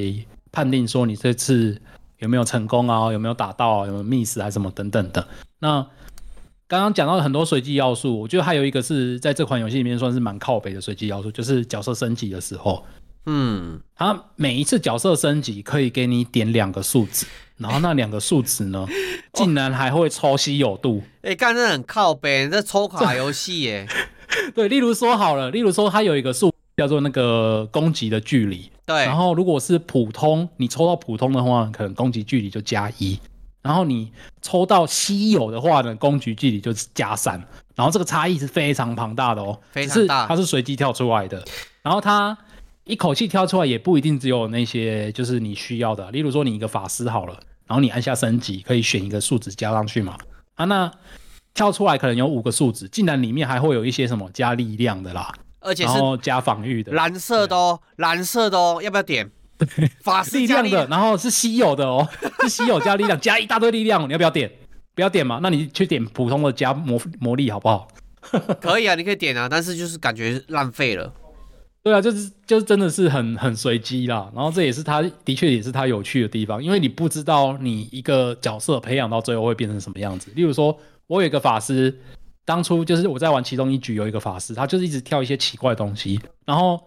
[0.52, 1.80] 判定说你这次
[2.18, 5.26] 有没有成功啊，有没有打到啊，有没有 miss 还是什么等等的。
[5.58, 5.84] 那
[6.68, 12.84] 刚刚讲到很多随机要素，我觉得还有一个是在这款游戏里面算是蛮靠北的随机要素，就是角色升级的时候，
[13.26, 17.26] 嗯，它每一次角色升级可以给你点两个数值，
[17.58, 18.86] 然后那两个数值呢，
[19.32, 21.02] 竟然还会抽稀有度。
[21.22, 23.86] 哎、欸，干这很靠北，这抽卡游戏耶。
[24.54, 33.18] 对，例如说好了，例如说它有一个数叫做那个攻击的距离，对，然后如果是普通，你抽到普通的话，可能攻击距离就加一。
[33.60, 37.42] 然后你抽到稀有的话呢，攻击距离就是加三，
[37.74, 41.44] 然后这个差异是非常庞大的哦，非常大，它是随机跳出来的，
[41.82, 42.36] 然后它
[42.88, 47.34] 一口气挑出来也不一定只有那些就是你需要的，例如说你一个法师好了，
[47.66, 50.16] 然后你按下升级可以选一个数值加上去嘛，
[50.54, 50.90] 啊那
[51.52, 59.30] 跳出来可能有五个数值，竟然里面还会有一些什么加力量的啦，而且是加防御的，蓝色的哦，蓝色的哦，要不要点？
[60.02, 62.08] 法师力量的，然后是稀有的哦，
[62.40, 64.50] 是稀有加力量， 加一大堆力量，你要不要点？
[64.94, 65.40] 不要点嘛？
[65.42, 67.86] 那你去点普通的加魔魔力好不好？
[68.60, 71.12] 可以啊，你可以点啊，但是就是感觉浪费了。
[71.82, 74.30] 对啊，就是就是真的是很很随机啦。
[74.34, 80.30] 然后这也是他的确也是他有趣的地方，因为你不知道你一个角色培养到最后会变成什么样子。
[80.34, 81.98] 例如说，我有一个法师，
[82.44, 86.80] 当初就是我在玩其中一局有一个法师，他就是一直跳一些奇怪的东西，然后。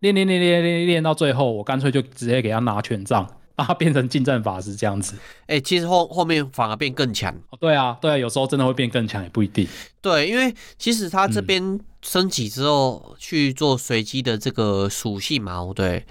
[0.00, 3.28] 练练练练练练到最后，我干脆就直接给他拿权杖，
[3.58, 5.16] 把他变成近战法师这样子。
[5.42, 7.34] 哎、欸，其实后后面反而变更强。
[7.58, 9.66] 对啊，对啊，有时候真的会变更强，也不一定。
[10.00, 16.06] 对，因为其实他这边升级之后去做随机的这个属性嘛，对。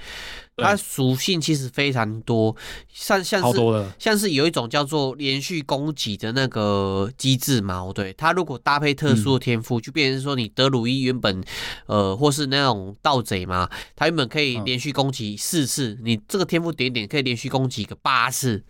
[0.57, 2.55] 它属性其实非常多，
[2.91, 3.59] 像像是
[3.99, 11.43] 像是有一种叫做连续攻击的那个机制嘛，对，它如果搭配特殊的天赋，嗯，就变成说你德鲁伊原本，
[11.85, 18.63] 呃，或是那种盗贼嘛，他原本可以连续攻击四次，嗯，你这个天赋点点可以连续攻击个八次，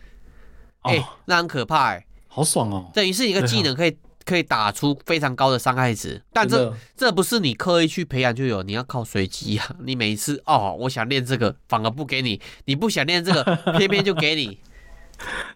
[0.82, 1.00] 哎，哦。
[1.00, 3.98] 欸，那很可怕哎，欸，好爽哦，等于是一个技能可以。
[4.28, 9.74] 可以打出非常高的伤害值，但这这不是你刻意去培养就有，你要靠随机啊！
[9.86, 14.60] 你每一次哦，我想练这个，反而不给你；你不想练这个， 偏偏就给你。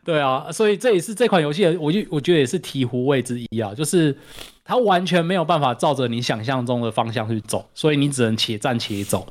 [0.06, 4.18] 对啊，所以这也是这款游戏的，我就我觉得也是醍醐味之一啊，就是
[4.64, 9.28] 它完全没有办法照着你想象中的方向去走，所以你只能且战且走。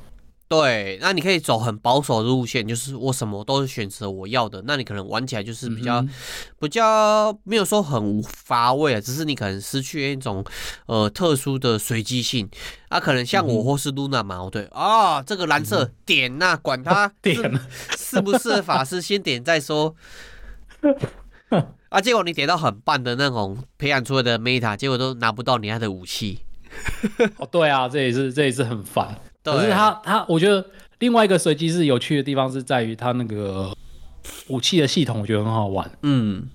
[0.51, 4.61] 对，那你可以走很保守的路线，就是我什么都是选择我要的。
[4.67, 6.11] 那你可能玩起来就是比较、嗯、
[6.59, 10.45] 比较没有说很乏味啊，只是你可能失去一种
[10.87, 12.51] 呃特殊的随机性。
[12.89, 17.39] 啊，可能像我或是露娜嘛，对啊，这个蓝色、嗯、点呐、 啊，管它点
[17.97, 19.95] 是不是法师先点再说。
[21.91, 26.41] 啊，结果你点到很棒的那种培养出来的 meta，结果都拿不到你爱的武器。
[27.39, 29.17] 哦，对啊，这也是这也是很烦。
[29.43, 30.65] 可是他他，我觉得
[30.99, 33.75] 另外一个随机是有趣的地方是在于他那个
[34.49, 35.91] 武器的系统，我觉得很好玩。
[36.03, 36.47] 嗯，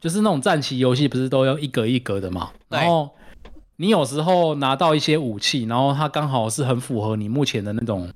[0.00, 2.50] 就是那种战棋游戏不是都要一格一格的嘛？
[2.70, 3.10] 然后
[3.76, 8.10] 你有时候拿到一些武器，然后它刚好是很符合你目前的那种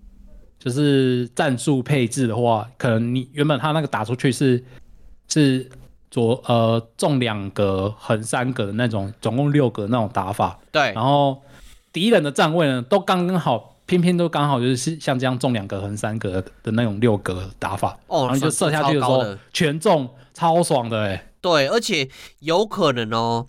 [0.58, 4.64] 就是战术配置的话，可能你原本他那个打出去是
[5.28, 5.68] 是
[6.10, 10.58] 左呃中两格横三格的那种，总共六格那种打法。
[10.72, 11.42] 对，然后
[11.92, 13.67] 敌人的站位呢都刚刚好。
[13.88, 21.32] 偏偏都刚好就是像这样中两格横三格的那种六格打法，哦，然后就射下去的时候全中，超爽的哎。
[21.40, 22.08] 对，而且
[22.40, 23.46] 有可能哦，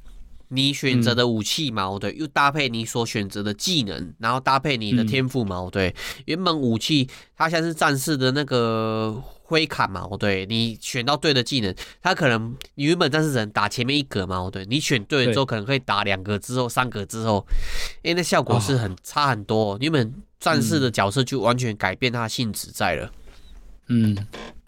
[0.47, 5.93] 你选择的武器嘛，对，又搭配你所选择的技能，然后搭配你的天赋嘛，对，
[6.25, 9.21] 原本武器它像是战士的那个。
[9.49, 17.43] 挥砍嘛，对，你选到对的技能，他可能你原本战士只能打前面一格嘛，对，你选对了之后，可能可以打两格之后、三格之后，
[18.03, 19.75] 哎，那效果是很差很多。
[19.81, 23.11] 原本战士的角色就完全改变它的性质在了。
[23.87, 24.15] 嗯，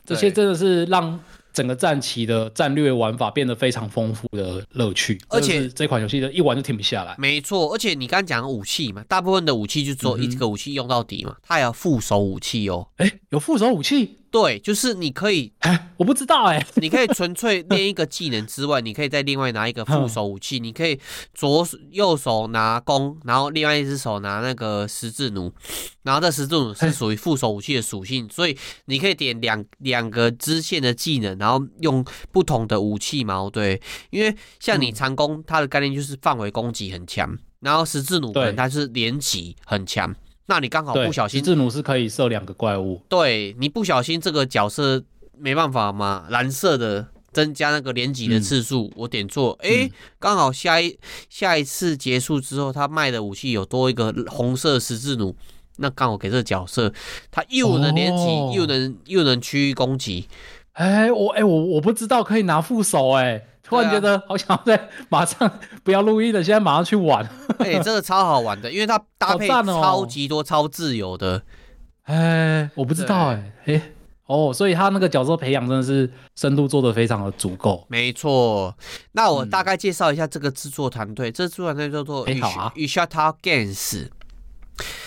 [0.04, 1.20] 这些真的是让
[1.54, 7.14] 整个战棋的战略玩法变得非常丰富的乐趣，而且这款游戏的一玩就停不下来。
[7.20, 12.88] 没错，而且你刚刚讲武器嘛，大部分的武器就只有一个武器用到底嘛，它还有副手武器哦。
[12.98, 14.18] 哎，有副手武器？
[14.32, 20.98] 对，就是你可以，哎，我不知道哎， 你可以纯粹练一个技能之外，你可以再另外拿一个副手武器，你可以
[21.34, 25.52] 左右手拿弓，然后另外一只手拿那个十字弩，
[26.04, 40.16] 然后这十字弩是属于副手武器的属性，所以你可以点两两个支线的技能，然后用不同的武器嘛，对，因为像你长弓，它的概念就是范围攻击很强，然后十字弩可能它是连击很强。
[40.52, 43.02] 那你刚好不小心，十字弩是可以射两个怪物。
[43.08, 45.02] 对，你不小心这个角色
[45.40, 55.34] 没办法嘛，蓝色的增加那个连击的次数，嗯、我点错，哎、欸，刚、嗯、好下一下一次结束之后，他卖的武器有多一个红色十字弩，
[55.78, 56.92] 那刚好给这个角色，
[57.32, 60.28] 他又能连击、哦，又能又能区域攻击。
[60.74, 65.50] 哎、欸，我哎、欸、我我不知道可以拿副手哎、欸，突然觉得好想在马上
[65.82, 67.26] 不要录音了，现在马上去玩。
[67.60, 71.42] 哎、欸，这个超好玩的，因为它搭配超级多、超自由的。
[72.04, 73.94] 哎、欸，我不知道哎、欸，哎、欸、
[74.26, 77.86] 哦，所以他那个角色培养真的是深度做的非常的足够。
[77.88, 78.76] 没错，
[79.14, 84.10] 那我大概介绍一下这个制作团队、嗯，这制作团队叫做 Yushata Games。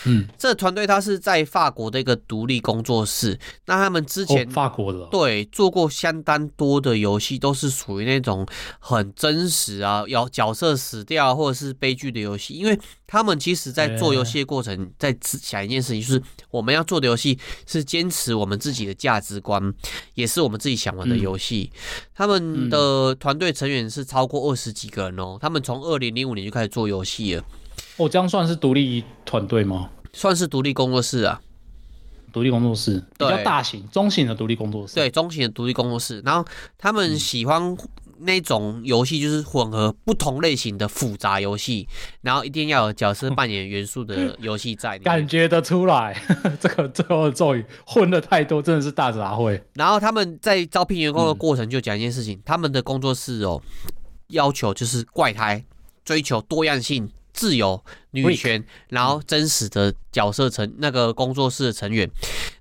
[0.04, 3.38] 嗯，这团队他是在法国的一个独立工作室。
[3.66, 8.46] 那他们之前、哦、法国的对做过相当多的游戏，都是属于那种
[8.78, 12.54] 很真实啊，要角色死掉或者是悲剧的游戏。
[12.54, 19.72] 因为他们其实在做游戏的过程，在想一件事情，就是我们要做的游戏是坚持我们自己的价值观，
[20.14, 21.70] 也是我们自己想玩的游戏。
[22.14, 25.38] 他们的团队成员是超过二十几个人哦。
[25.40, 27.44] 他们从二零零五年就开始做游戏了。
[27.96, 29.90] 哦，这样算是独立团队吗？
[30.12, 31.40] 算是独立工作室啊，
[32.32, 34.94] 独立工作室比较大型、中型的独立工作室。
[34.94, 36.20] 对，中型的独立工作室。
[36.24, 36.44] 然后
[36.78, 37.76] 他们喜欢
[38.18, 41.88] 那种游戏，就是混合不同类型的复杂游戏，
[42.22, 45.04] 然后一定要有角色扮演元素的 游戏在里面。
[45.04, 46.16] 感觉得出来，
[46.60, 49.60] 这个最后的咒语混的太多，真的是大杂烩。
[49.74, 53.60] 然后他们在招聘员工的过程就讲一件事情，嗯、他们的工作室哦，
[54.28, 55.64] 要求就是怪胎，
[56.04, 57.10] 追求多样性。
[57.35, 62.09] 自由、女权，然后真实的角色成那个工作室的成员，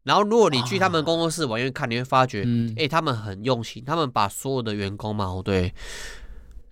[0.03, 5.71] 然后如果你去他们工作室玩，看你会发觉，哎、嗯欸，他们很用心，他们把所有的员工嘛，对，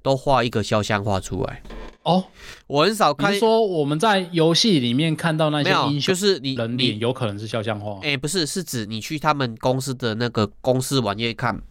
[0.02, 1.62] 都画一个肖像画出来。
[2.02, 2.26] 哦，
[2.66, 7.98] 我很少看说我们在游戏里面看到那些英雄，就是你人脸有可能是肖像画。
[7.98, 11.62] 哎、欸，不是，是指你去他们公司的那个公司网页看，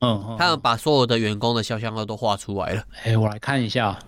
[0.00, 2.84] 嗯，他们把所有的员工的肖像画都画出来了。
[2.98, 3.98] 哎、欸，我来看一下。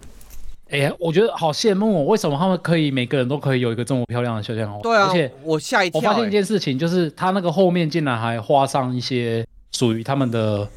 [0.74, 2.02] 哎、欸，我觉得好羡慕哦！
[2.02, 4.80] 为什么他们可以每个人都可以有一个这么漂亮的肖像画？
[4.82, 10.68] 对啊，而且我吓一跳、欸，我发现一件事情，就是他那个后面竟然还画上一些属于他们的，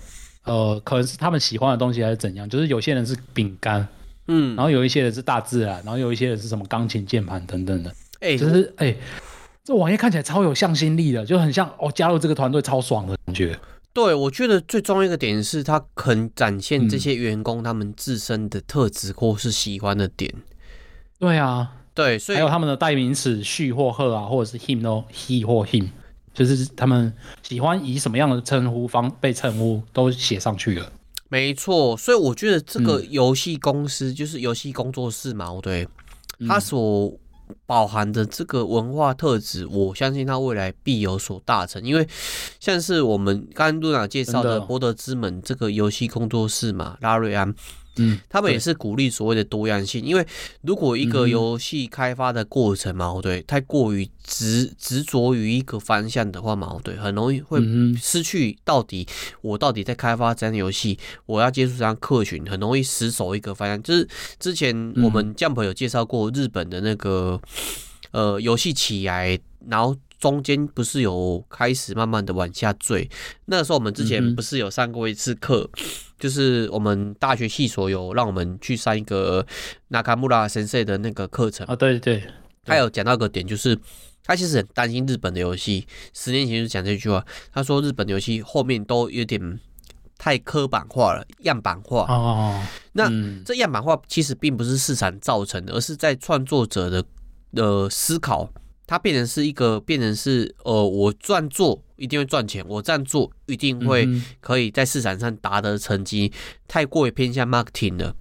[0.44, 2.48] 呃，可能是他们喜欢的东西还是怎样？
[2.48, 3.88] 就是有些人是饼干，
[4.28, 7.90] 嗯，然后有一些人是大自然，然后有一些人是什么钢琴键盘等等的。
[8.20, 8.98] 哎、欸，就是哎、欸，
[9.64, 13.58] 这网页看起来超有向心力的，就很像哦，加入这个团队超爽的感觉。
[13.98, 20.32] 对，我觉得最重要一个点是，他肯展现这些员工他们自身的特质或是喜欢的点。
[20.36, 20.44] 嗯、
[21.18, 25.90] 对啊，对，所以还有他们的代名词 she 或 her 啊，或者是 him 哦，he 或 him，
[26.32, 30.92] 就是他们喜欢以什么样的称呼方被称呼都写上去了。
[31.30, 35.88] 没错，所以我觉得这个游戏公司、嗯、就是游戏工作室嘛，对，
[36.48, 37.20] 他所。
[37.66, 41.84] 饱含的这个文化特质，我相信它未来必有所大成。
[41.84, 42.08] 因为
[42.60, 47.54] 像是我们刚刚露娜介绍的《博德之门》这个游戏工作室嘛，拉瑞安。
[47.98, 50.26] 嗯，他们也是鼓励所谓的多样性，因为
[50.62, 57.60] 如果一个游戏开发的过程嘛，对，太过于执执着于一个方向的话嘛，对，很容易会
[58.00, 59.08] 失去到底
[59.42, 63.82] 我到底在开发这样的游戏，我要接触这样客群，很容易死守一个方向。
[63.82, 64.08] 就是
[64.40, 67.40] 之前我们 Jump 有介绍过日本的那个
[68.12, 69.96] 呃游戏起来，然后。
[70.20, 73.08] 中间不是有开始慢慢的往下坠，
[73.46, 75.84] 那时候我们之前不是有上过一次课，嗯、
[76.18, 79.46] 就是我们大学系所有让我们去上一个
[79.90, 81.68] 纳卡穆拉先生的那个课程。
[81.68, 82.24] 啊，对对，
[82.66, 83.78] 他有讲到一个点，就是
[84.24, 89.60] 他其实很担心日本的游戏，十年前就讲这句话，他说日本游戏后面都有点
[90.18, 92.06] 太刻板化了，样板化。
[92.12, 92.60] 哦，
[92.94, 97.06] 那、嗯、这样板化其实并不是市场造成的，而是在创作者的
[97.52, 98.52] 呃思考。
[98.88, 104.08] 它变成是一个，变成是呃，我这样做一定会赚钱，我这样做一定会
[104.40, 106.32] 可以在市场上达得成绩，
[106.68, 108.16] 太过于偏向 marketing 了。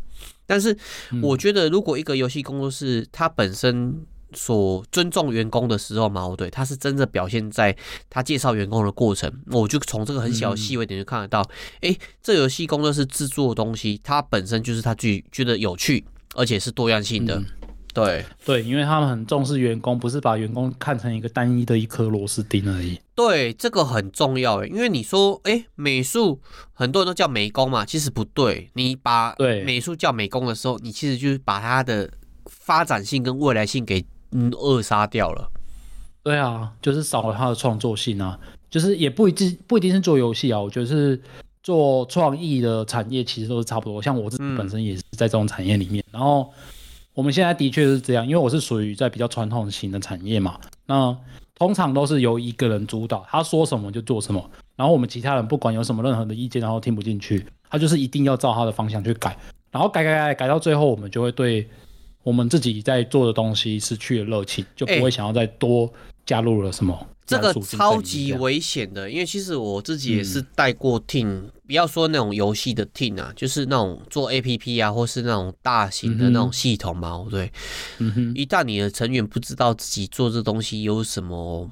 [0.45, 0.77] 但是
[1.23, 7.75] 我觉得，如果一个游戏工作室它本身所尊重员工的时候嘛，对，它是真的表现在
[8.11, 11.43] 他介绍员工的过程，我就从这个很小的细微点就看得到，
[11.81, 17.43] 诶，这游戏工作室制作的东西，它本身就是他自己觉得有趣，而且是多样性的。
[18.05, 23.01] 对对，因为他们很重视员工，不是把员工看成一个单一的一颗螺丝钉而已。
[23.15, 26.39] 对，这个很重要诶，因为你说，哎，美术
[26.75, 28.69] 很多人都叫美工嘛，其实不对。
[28.75, 29.35] 你把
[29.65, 32.11] 美术叫美工的时候，你其实就是把它的
[32.45, 35.51] 发展性跟未来性给嗯扼杀掉了。
[36.23, 38.39] 对啊，就是少了它的创作性啊。
[38.69, 41.19] 就是也不一定不一定是做游戏啊，我觉得是
[41.63, 44.03] 做创意的产业其实都是差不多。
[44.03, 46.53] 像我自己本身也是在这种产业里面，嗯、然后。
[47.17, 51.17] 我们现在的确是这样，因为我是属于在比较传统型的产业嘛，那
[51.55, 54.51] 通常都是由一个人主导，他说什么就做什么。
[54.77, 59.35] 然后我们其他人不管有什么任何的意见，然后听不进去，他就是一定要照他的方向去改，
[59.71, 61.67] 然后改改改改到最后，我们就会对
[62.23, 65.91] 我们自己在做的东西失去了热情，就不会想要再多
[66.27, 66.93] 加入了什么。
[66.93, 77.53] 欸这个超级危险的，因为其实我自己也是带过 team，嗯，不要说那种游戏的 team 啊，就是那种做 APP 啊，或是那种大型的那种系统嘛，嗯、对。
[77.99, 81.69] 嗯哼，一旦你的成员不知道自己做这东西有什么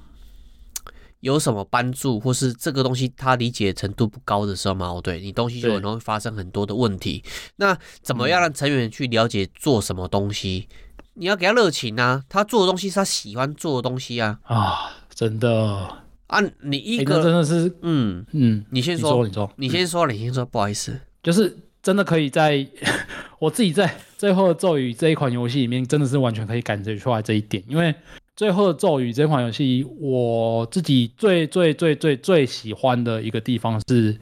[1.20, 7.22] 有什么帮助，或是这个东西他理解程度不高的时候嘛，对，你东西就很容易发生很多的问题。
[7.54, 10.66] 那怎么样让成员去了解做什么东西？
[11.14, 14.38] 你要给他热情啊，他做的东西是他喜欢做的东西啊。
[14.44, 14.90] 啊。
[15.14, 16.02] 真的。
[16.26, 22.66] 啊，你一个、欸、真的是，嗯嗯，你先说，你说，你说，你先说，你先说，不好意思，就是真的可以在
[23.38, 27.94] 我自己在最后的咒语这一款游戏里面，真的是完全可以感觉出来这一点，因为
[28.34, 34.18] 最后的咒语这款游戏，我自己最最最最最喜欢的一个地方是，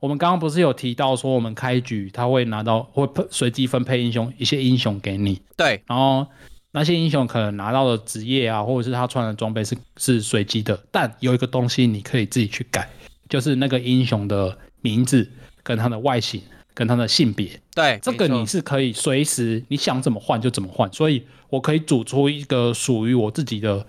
[0.00, 6.26] 我们刚刚不是有提到说，我们开局他会拿到会随机分配英雄一些英雄给你，对，然后。
[6.72, 12.86] 那些英雄可能拿到的职业啊，或者是他穿的装备是是随机的，但有一个东西你可以自己去改，
[13.30, 15.26] 就是那个英雄的名字
[15.62, 16.42] 跟他的外形
[16.74, 17.58] 跟他的性别。
[17.74, 23.86] 对，这个你是可以随时你想怎么换就怎么换，所以我可以组出一个属于我自己的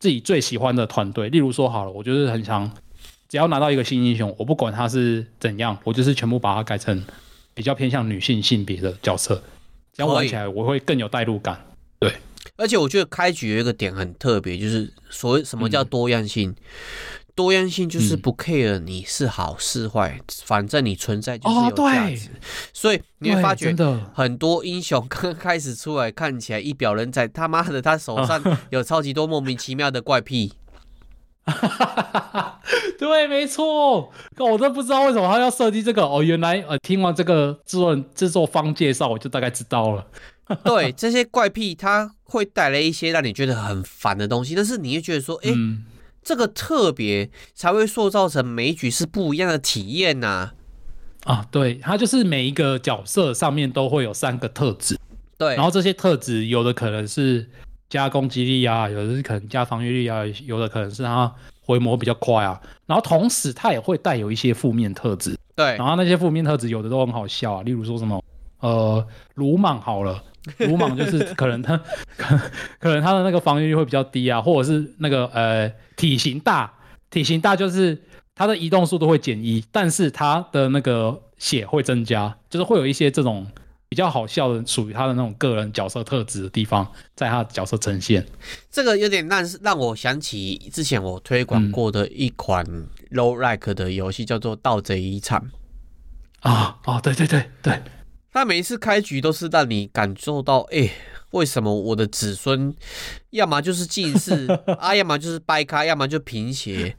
[0.00, 1.28] 自己最喜欢的团队。
[1.28, 2.68] 例如说好了，我就是很想
[3.30, 7.00] 只要拿到一个新英雄，我不管他是怎样，我就是全部把它改成
[7.54, 9.40] 比较偏向女性性别的角色，
[9.92, 11.64] 这样玩起来我会更有代入感。
[12.00, 12.12] 对，
[12.56, 16.50] 而且我觉得开局有一个点很特别，就是所谓什么叫多样性？
[16.50, 16.56] 嗯、
[17.36, 22.30] 多样性就是不 care 你是好是坏，嗯、反正你存在就是有价值。
[22.30, 22.32] 哦、
[22.72, 23.72] 所以你会发觉，
[24.12, 30.52] 很多英雄刚开始出来看起来一表人才，他妈的他手上 有超级多莫名其妙的怪癖。
[32.98, 36.04] 对，没错，我都不知道为什么他要设计这个。
[36.04, 40.06] 哦，原来呃，听完这个制作制作方介绍，我就大概知道了。
[40.64, 45.84] 对，这些怪癖，它会带来一些让你觉得很烦的东西，但是你又觉得说，哎、嗯，
[46.22, 50.54] 这个特别才会塑造成每一局是不一样的体验呐、啊。
[51.24, 54.98] 啊，对，它就是每一个角色上面都会有三个特质，
[55.38, 57.48] 对，然后这些特质有的可能是
[57.90, 61.30] 加攻击力啊，有的是可能加防御力啊，有的可能是它
[61.60, 68.24] 回魔比较快啊，然后同时它也会带有一些负面特质，对，然后那些负面特质有的都很好笑啊，例如说什么，
[68.60, 70.22] 呃，鲁莽好了。
[70.60, 71.76] 鲁莽就是 可能它
[72.16, 72.40] 可
[72.78, 76.72] 可能它的那个防御力会比较低啊，或者是那个呃体型大，
[77.10, 77.96] 体型大就是
[78.34, 83.46] 它的移动速度会减一，但是它的那个血会增加，就是会有一些这种
[83.90, 88.24] 比较好笑的属于他的那种个人角色特质的地方，在他的角色呈现。
[88.70, 92.64] 这个有点让让我想起之前我推广过的一款
[93.10, 95.50] roguelike 的游戏，叫做《盗贼遗产》
[96.48, 97.82] 啊啊，对对对对。
[98.32, 100.92] 他每一次开局都是让你感受到，哎、欸，
[101.32, 102.72] 为什么我的子孙
[103.30, 104.46] 要么就是近视
[104.78, 106.96] 啊，要么就是掰开，要么就贫血，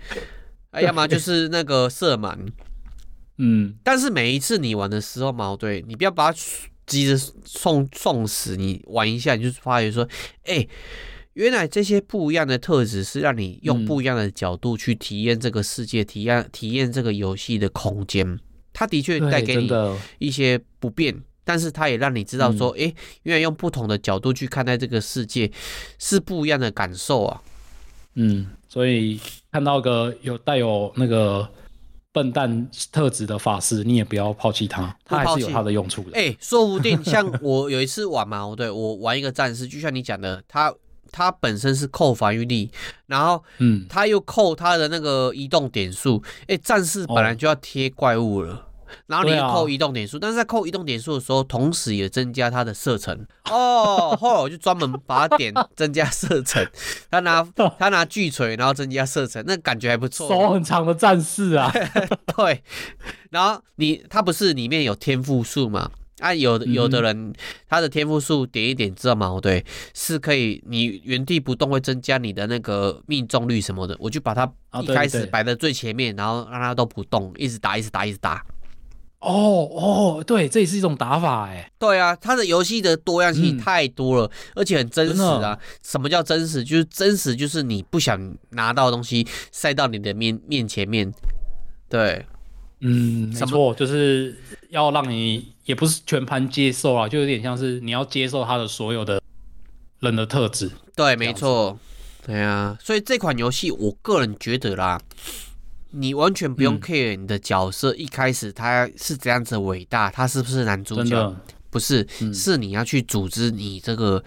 [0.72, 2.38] 啊，要么就是那个色盲。
[3.38, 6.38] 嗯，但是每一次你玩的时候嘛，对，你不要把它
[6.92, 10.04] 急着送送死，你玩一下你就发觉说，
[10.44, 10.70] 哎、欸，
[11.34, 18.38] 原来这些不一样的特质是让你用不一样的角度去体验这个世界，体验体验这个游戏的空间。
[18.74, 19.70] 它的确带给你
[20.18, 25.50] 一些不便，但是它也让你知道说，哎、嗯，原来用不同的角度去看待这个世界
[25.98, 27.42] 是不一样的感受啊。
[28.16, 29.18] 嗯，所以
[29.52, 31.50] 看到个有带有那个
[32.12, 36.12] 笨蛋特质的法师，你也不要抛弃他，他还是有他的用处的。
[36.14, 40.74] 哎，说不定像我有一次玩嘛， 对，我玩一个战士，就像你讲的，他
[41.12, 42.70] 他本身是扣防御力，
[43.08, 48.54] 然后嗯，他又扣他的那个移动点数，哎，战士本来就要贴怪物了。
[48.54, 48.66] 哦
[49.08, 54.18] 然后你扣移动点数，啊、但是在扣移动点数的时候，同时也增加它的射程哦。
[54.20, 56.66] 后来我就专门把它点 增加射程，
[57.10, 57.46] 他拿
[57.78, 60.28] 他拿巨锤，然后增加射程，那感觉还不错。
[60.30, 61.72] 手很长的战士啊，
[62.36, 62.64] 对。
[63.30, 65.90] 然后你他不是里面有天赋数吗？
[66.20, 67.34] 啊，有的有的人
[67.68, 69.40] 他的天赋数点一点知道吗？
[69.42, 69.66] 对，
[69.96, 73.96] 是可以你原地不动会增加你的那个命中率什么的。
[74.00, 74.46] 我就把它
[74.84, 78.46] 一开始摆在最前面，然后让它都不动，一直打，一直打，一直打。
[79.22, 81.72] 哦哦，对，这也是一种打法哎。
[81.78, 85.58] 对啊，它的游戏的多样性太多了，嗯、而且很真实啊。
[85.84, 86.64] 什么叫真实？
[86.64, 91.14] 就是真实，就是你不想拿到的东西塞到你的面面前面。
[91.88, 92.26] 对，
[92.80, 94.36] 嗯，没错，就是
[94.70, 99.22] 要让你也不是全盘接受啊，就有点像是你要接受它的所有的
[100.00, 100.72] 人的特质。
[100.96, 101.78] 对，没错。
[102.26, 105.00] 对啊，所以这款游戏，我个人觉得啦。
[105.92, 111.36] 你完全不用 care 你的角色一开始他是这样子伟大，他是不是男主角？
[111.70, 114.22] 不是，是你要去组织你这个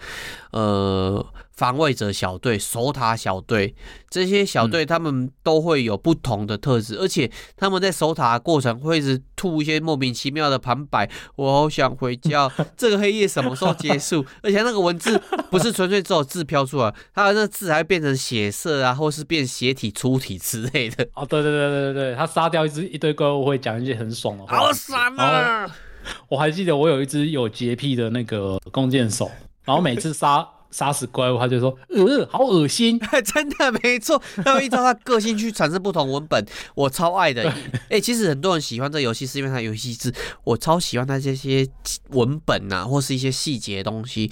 [0.51, 1.23] 呃
[1.55, 3.73] 防卫者小队、守塔小队，
[4.09, 11.09] 这些小队他们都会有不同的特质，而且他们在守塔的过程会一直吐一些莫名其妙的旁白。
[11.35, 14.25] 我好想回家， 这个黑夜什么时候结束？
[14.43, 15.17] 而且那个文字
[15.49, 21.07] 不是纯粹只有字飘出来，它的那个字还会变成血色啊，或是变血体、粗体之类的。
[21.13, 25.65] 哦，对对对对对对，他杀掉一只一堆怪物会讲一些很爽的话，好爽啊！
[26.29, 29.31] 我还记得我有一只有洁癖的那个弓箭手，
[29.63, 32.99] 然后每次杀杀死怪物，他就说呃，好恶心，
[33.33, 34.21] 真的没错。
[34.43, 36.45] 他会依照他个性去产生不同文本，
[36.75, 37.49] 我超爱的。
[37.49, 40.13] 哎、欸，其实很多人喜欢这个游戏是因为它游戏是，
[40.43, 41.67] 我超喜欢它这些
[42.09, 44.31] 文本啊，或是一些细节的东西。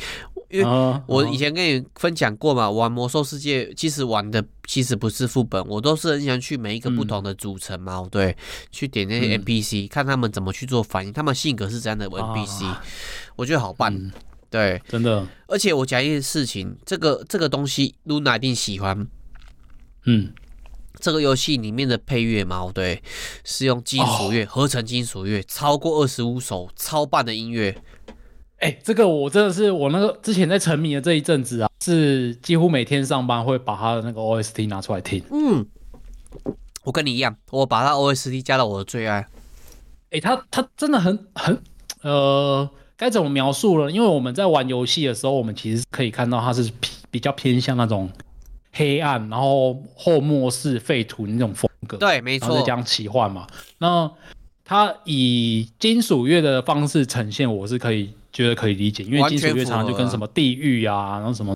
[0.50, 8.38] 因为我以前跟你分享过嘛，玩魔兽世界其实玩的其实不是副本，我都是很想去每一个不同的组成嘛，对，
[8.70, 12.72] 去点那些 NPC，看他们怎么去做反应，他们性格是这样的 NPC，
[13.36, 13.92] 我觉得好棒，
[14.54, 15.28] 对，真的。
[15.48, 19.08] 而且我讲一件事情，这个这个东西，Luna 一定喜欢，
[20.06, 20.32] 嗯，
[21.00, 23.02] 这个游戏里面的配乐嘛，对，
[23.44, 27.76] 是用金属乐，合成金属乐，超过二十五首，超棒的音乐。
[28.60, 35.24] 哎、欸，这个我真的是我那个之前在沉迷的这一阵子啊，是几乎每天上班会把他的那个 OST 拿出来听。
[35.32, 35.66] 嗯，
[36.84, 39.28] 我跟你一样，我把他 OST 加到我的最爱。
[40.12, 41.60] 哎、欸，他他真的很很
[42.04, 42.70] 呃，
[43.04, 43.92] 该怎么描述呢？
[43.92, 46.72] 因为我们在玩游戏的时候，我们其实可以看到它是
[47.12, 48.10] 比较偏向那种
[48.72, 51.98] 黑暗，然后后末世废土那种风格。
[51.98, 53.46] 对，没错，是这样奇幻嘛。
[53.78, 54.10] 那
[54.64, 58.14] 它以金属乐的方式呈现，我是可以。
[58.34, 61.56] 觉得可以理解，因为金属乐常常就跟什么地狱啊，然后什么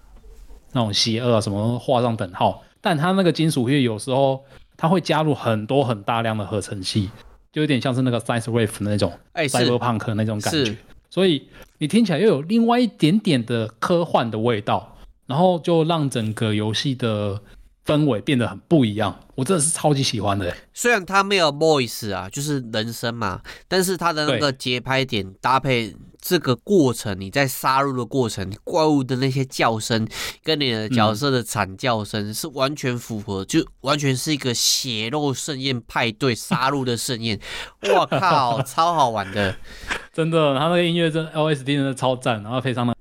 [0.74, 2.64] 那种邪恶啊什么画上等号。
[2.82, 4.46] 但它那个金属乐有时候
[4.78, 7.10] 它会加入很多很大量的合成器，
[7.52, 10.78] 就有点像是那个 Science Wave 的那种，哎，Cyberpunk 那种感觉。
[11.18, 11.50] 所以
[11.80, 17.42] 你听起来又有另外一点点的科幻的味道，然后就让整个游戏的
[17.84, 19.20] 氛围变得很不一样。
[19.34, 20.56] 我真的是超级喜欢的。
[20.76, 25.96] 虽然它没有 voice 啊，就是人声嘛，但是它的那个节拍点搭配。
[26.28, 30.06] 这个过程，你在杀戮的过程，怪物的那些叫声，
[30.44, 37.40] 跟你的角色的惨叫声是完全符合，就完全是一个血肉盛宴派对，杀戮的盛宴。
[37.96, 39.56] 我靠，超好玩的，
[40.12, 42.94] 真的，他那个音乐真 LSD 真的超赞，然后配上那，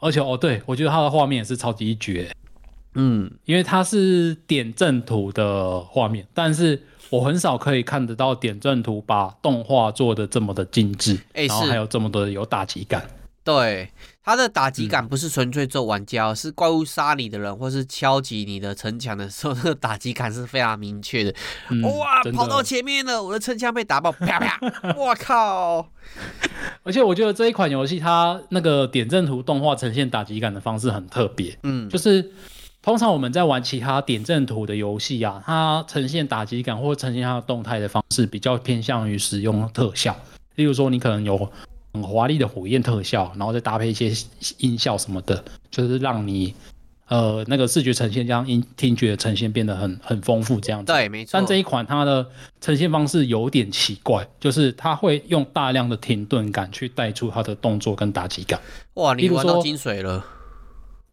[0.00, 2.30] 而且哦，对，我觉得他的画面也是超级绝，
[2.92, 6.82] 嗯，因为它是点阵图的画面，但是。
[7.10, 13.08] 我很少可以看得到点阵图把动画做的这么的精致，欸，然后还有这么多的有打击感。
[13.44, 13.88] 对，
[14.24, 21.32] 它的打击感不是纯粹做玩家，嗯，是怪物杀你的人，或是敲击你的城墙的时候，那个打击感是非常明确的，
[21.70, 21.80] 嗯。
[21.96, 24.58] 哇，跑到前面了，我的城墙被打爆，啪啪！
[24.96, 25.88] 我靠！
[26.82, 32.32] 而且我觉得这一款游戏它那个点阵图动画呈现打击感的方式很特别，嗯，就是。
[32.86, 40.14] 通常我们在玩其他点阵图的游戏啊，它呈现打击感或呈现它的动态的方式比较偏向于使用特效。
[40.54, 41.36] 例如说，你可能有
[41.92, 44.12] 很华丽的火焰特效，然后再搭配一些
[44.58, 46.54] 音效什么的，就是让你
[47.08, 50.92] 呃那个视觉呈现这样音听觉的呈现变得很很丰富这样子。
[50.92, 51.30] 对，没错。
[51.32, 52.24] 但这一款它的
[52.60, 58.60] 呈现方式有点奇怪，就是它会用大量的停顿感去带出它的动作跟打击感。
[58.94, 60.24] 哇，你玩到精髓了。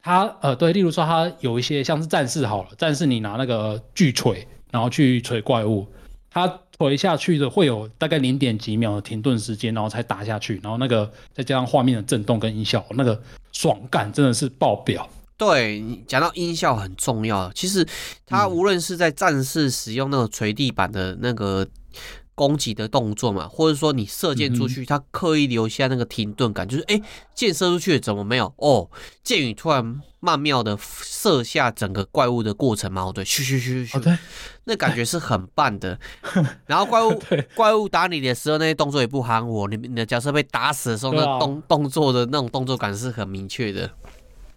[0.03, 5.87] 他呃对，例如说他有一些像是战士好了，战士你拿那个巨锤，然后去锤怪物，
[6.29, 13.17] 他锤下去的会有大概零点几秒的停顿时间，然后才打下去，然后那个再加上画面的震动跟音效，那个
[13.53, 15.09] 爽感真的是爆表。
[15.37, 17.87] 对你，讲到音效很重要，其实
[18.25, 21.65] 他无论是在战士使用那个锤地板的那个。
[22.35, 27.01] 攻击的动作嘛，或者说你射箭出去，他刻意留下那个停顿感，就是哎，
[27.33, 28.53] 箭射出去怎么没有？
[28.57, 28.89] 哦，
[29.23, 34.17] 箭雨突然曼妙的射下整个怪物的过程嘛，对，咻咻咻咻咻，
[34.65, 35.99] 那感觉是很棒的。
[36.65, 37.21] 然后怪物
[37.55, 43.89] 怪物打你的时候，那些动作也不含糊，你你的角色被打死的时候，那动动作的那种动作感是很明确的。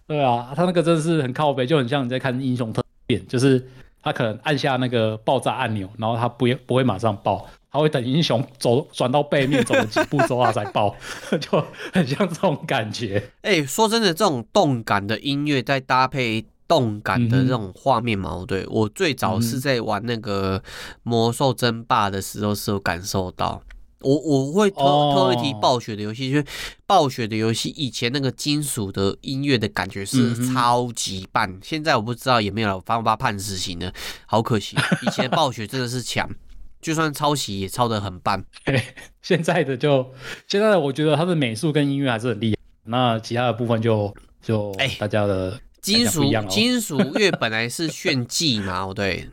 [0.06, 3.68] 对啊，他那个真的是很靠背，就很像你在看英雄特变，就是
[4.06, 7.44] 他可能按下那个爆炸按钮，然后他不会不会马上爆。
[7.72, 10.94] 他会等英雄走转到背面走了几步之后他才爆，
[11.40, 13.18] 就很像这种感觉。
[13.42, 20.62] 哎、欸，说真的，这种动感的音乐再搭配动感的这种画面嘛，对、嗯、我最早是在玩那个
[21.02, 23.60] 魔兽争霸的时候是有感受到。
[24.00, 26.44] 我我会特特意提暴雪的游戏，因为
[26.86, 31.58] 暴雪的游戏以前那个金属的音乐的感觉是超级棒。
[31.62, 33.92] 现在我不知道有没有了，反正把它判死刑了，
[34.26, 34.76] 好可惜。
[35.02, 36.28] 以前暴雪真的是强。
[36.78, 38.44] 就算抄袭也抄得很棒。
[38.64, 38.80] 对，
[39.20, 40.08] 现在的就
[40.46, 49.28] 现在的我觉得他的美术跟音乐还是很厉害，那其他的部分就就大家的、欸、金属金属乐本来是炫技嘛，对。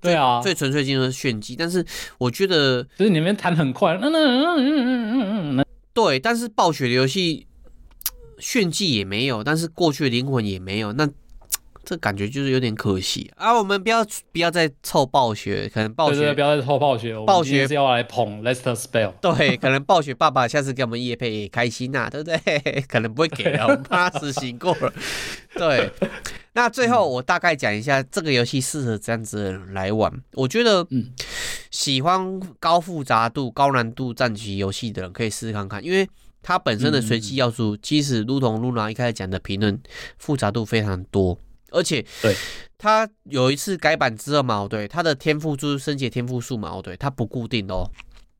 [0.00, 1.84] 对啊，最纯粹金属是炫技，但是
[2.18, 7.46] 我觉得就是你们弹很快，嗯嗯嗯嗯嗯嗯嗯，对，但是暴雪的游戏
[8.38, 11.08] 炫技也没有，但是过去的灵魂也没有，那。
[11.82, 13.56] 这感觉就是有点可惜啊！
[13.56, 19.12] 我们不要不要再凑暴雪，可能暴雪不要再凑暴雪，暴雪是要来捧 Last Spell。
[19.20, 22.84] 对，可能暴雪爸爸下次给我们夜配也开心呐、啊，对不对？
[22.86, 24.92] 可能不会给了，我们怕他实行过了。
[25.54, 25.90] 对，
[26.52, 30.12] 那最后我大概讲一下这个游戏适合这样子的人来玩。
[30.32, 31.12] 我觉得，嗯，
[31.70, 36.08] 喜欢高复杂度、高难度战棋游戏的人可以试试看看，因为
[36.42, 39.80] 它本身的随机要素，即使如同露娜一开始讲的评论，
[40.18, 41.38] 复杂度非常多。
[41.72, 42.34] 而且，对，
[42.76, 47.88] 他有一次改版之后嘛，对，他的天赋就是升级天赋数嘛，对，它不固定哦。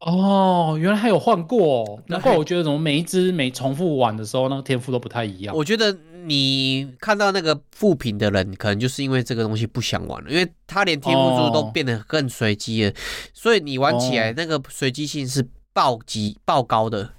[0.01, 5.55] 哦，原来还有换过，难怪我觉得怎么每一只每重复玩的时候，那个天赋都不太一样。
[5.55, 5.94] 我觉得
[6.24, 12.92] 你看到那个负评的人，可能就是因为这个东西不想玩了，因为他连天赋珠都变得更随机了，
[13.34, 17.11] 所以你玩起来那个随机性是暴击爆高的。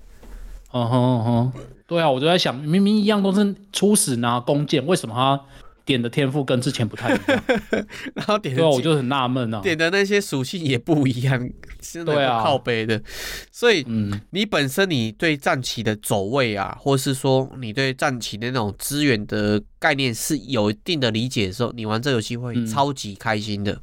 [0.74, 1.54] 嗯哼嗯哼，
[1.86, 5.40] 对啊，我就在想，明明一样都是初始拿弓箭，为什么他？
[5.86, 7.44] 点的天赋跟之前不太一样，
[8.16, 11.50] 然后点的，对啊，我就很纳闷啊，点的那些属性也不一样，
[11.82, 13.02] 是那个靠背的，
[13.52, 23.74] 所以，嗯，你本身你对战旗的走位啊，或是说你对战旗的那种资源的概念是有一定的理解的时候，你玩这游戏会超级开心的，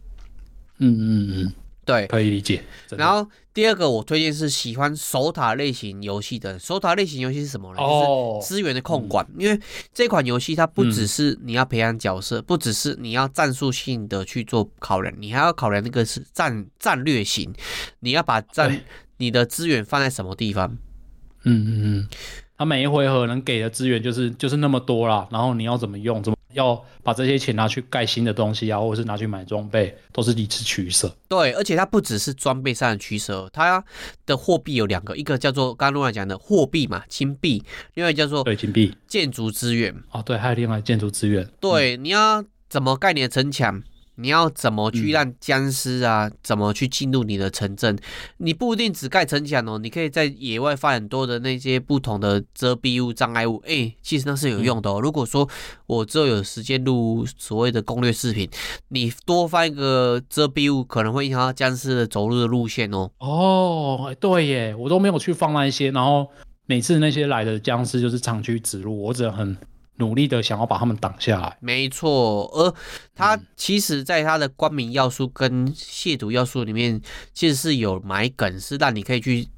[0.78, 1.52] 嗯嗯嗯。
[1.88, 2.62] 对，可以理解。
[2.90, 6.58] 然后第二个，我推荐是喜欢守塔类型游戏的。
[6.58, 7.80] 守塔类型游戏是什么呢？
[7.80, 9.26] 哦，就是资源的控管。
[9.30, 9.58] 嗯、因为
[9.94, 17.50] 这款游戏它不只是你要培养角色，嗯、不只是你要战术性的去做考量，你还要考量那个是战战略型。
[18.00, 18.78] 你要把战
[19.16, 20.68] 你的资源放在什么地方？
[21.44, 22.08] 嗯嗯嗯。
[22.58, 31.14] 他每一回合能给的资源就是就是那么多啦，然后你要怎么用，怎么要把这些钱拿去盖新的东西啊，或者是拿去买装备，都是一次取舍。
[31.28, 33.82] 对，而且它不只是装备上的取舍，它
[34.26, 37.62] 的货币有两个，一个叫做刚刚露娜讲的货币嘛，金币，
[37.94, 41.48] 另外叫做对金币建筑资源哦，对，还有另外建筑资源。
[41.60, 43.82] 对，你要怎么盖你的城墙？
[44.20, 46.26] 你要怎么去让僵尸啊？
[46.26, 47.96] 嗯、怎么去进入你的城镇？
[48.38, 53.62] 你不一定只盖城墙哦，你可以在野外放很多的那些不同的遮蔽物、障碍物。
[53.64, 55.00] 哎、欸，其实那是有用的哦。
[55.00, 55.48] 嗯、如果说
[55.86, 58.50] 我之后有时间录所谓的攻略视频，
[58.88, 63.08] 你多放一个遮蔽物，可能会影响到僵尸的走路的路线哦。
[63.18, 66.28] 哦，对耶，我都没有去放那一些，然后
[66.66, 69.56] 每次那些来的僵尸就是长驱直入，我只能很。
[69.98, 72.50] 努力的想要把他们挡下来，没错。
[72.54, 72.74] 而
[73.14, 77.00] 他其实，在他的光明要素跟亵渎要素里面，
[77.34, 79.48] 其实是有埋梗，是让你可以去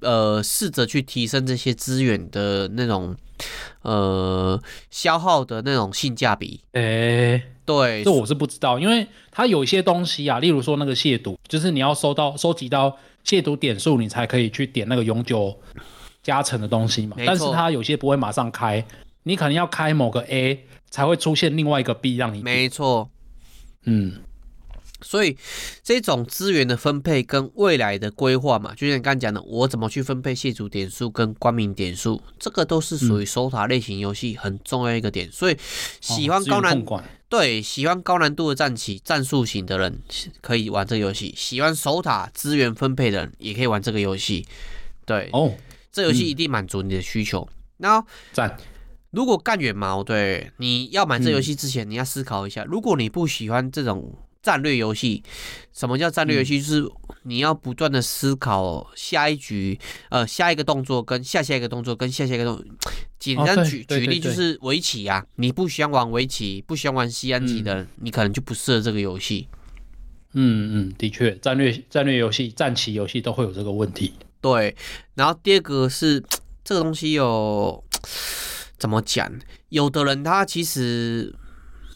[0.00, 3.16] 呃试着去提升这些资源的那种
[3.82, 6.60] 呃消耗的那种性价比。
[6.72, 15.58] 诶、欸，对，这我是不知道，因为它有一些东西啊，例如说那个亵渎，就是你要收到收集到亵渎点数，你才可以去点那个永久
[16.22, 17.16] 加成的东西嘛。
[17.24, 18.86] 但是它有些不会马上开。
[19.28, 22.40] 你可能要开某个 A 才会出现另外一个 B 让你。
[22.42, 23.10] 没错，
[23.82, 24.20] 嗯，
[25.00, 25.36] 所以
[25.82, 35.28] 这种资源的分配跟未来的规划嘛，就像你刚刚讲的，我怎么去分配亵渎点数跟光明点数，这个都是属于守塔类型游戏很重要一个点。
[35.32, 35.56] 所以
[36.00, 39.98] 喜欢高难、哦、对喜欢高难度的战棋战术型的人
[40.40, 44.46] 可以玩这个游戏，喜欢守塔资源分配的人也可以玩这个游戏。
[45.04, 45.52] 对哦，
[45.90, 47.48] 这游戏一定满足你的需求。
[47.78, 48.56] 然后赞。
[49.12, 52.62] 如果干远毛，对，你要买这游戏之前，你要思考一下。
[52.64, 55.22] 嗯、如果你不喜欢这种战略游戏，
[55.72, 56.58] 什么叫战略游戏？
[56.58, 56.90] 嗯、就是
[57.22, 59.78] 你要不断的思考下一局，
[60.10, 62.64] 呃，下一个动作跟下下一个动作跟下下一个动作。
[63.18, 69.48] 简单举、哦、举例就是围棋啊，你不喜欢玩围棋，不喜欢玩西安棋的，嗯、你可能就不适合这个游戏。
[70.34, 74.12] 嗯嗯，的确，战略战略游戏、战棋游戏都会有这个问题。
[74.42, 74.76] 对，
[75.14, 76.22] 然后第二个是
[76.62, 77.82] 这个东西有。
[78.78, 79.30] 怎么讲？
[79.68, 81.34] 有的人他其实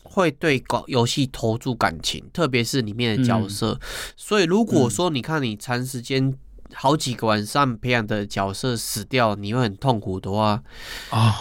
[0.03, 3.73] 会对搞游戏投注感情，特别是里面的角色。
[3.73, 3.81] 嗯、
[4.17, 6.35] 所以如果说你看你长时间
[6.73, 10.63] 好几个晚上培养的角色死掉，你会很痛苦的话，
[11.11, 11.35] 啊、哦，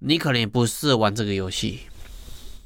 [0.00, 1.80] 你可能也不适合玩这个游戏。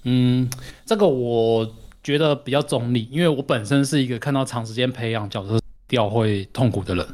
[0.04, 0.48] 嗯，
[0.86, 7.06] 这个我觉得比较中立，因为我本身是一个看到长时间培养角色掉会痛苦的人。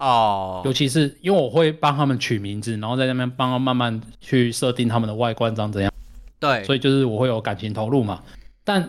[0.00, 5.92] 哦，尤其是因为我会帮他们取名字，然后在那边帮他慢慢去设定他们的外观长怎样。
[6.38, 8.22] 对，所以就是我会有感情投入嘛。
[8.64, 8.82] 但，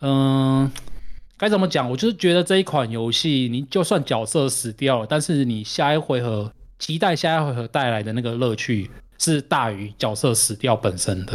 [0.00, 0.72] 嗯、呃，
[1.38, 1.90] 该怎么讲？
[1.90, 11.32] 我就是觉得这一款游戏，你就算角色死掉了，但是你下一回合期待下一回合带来的那个乐趣是大于角色死掉本身的。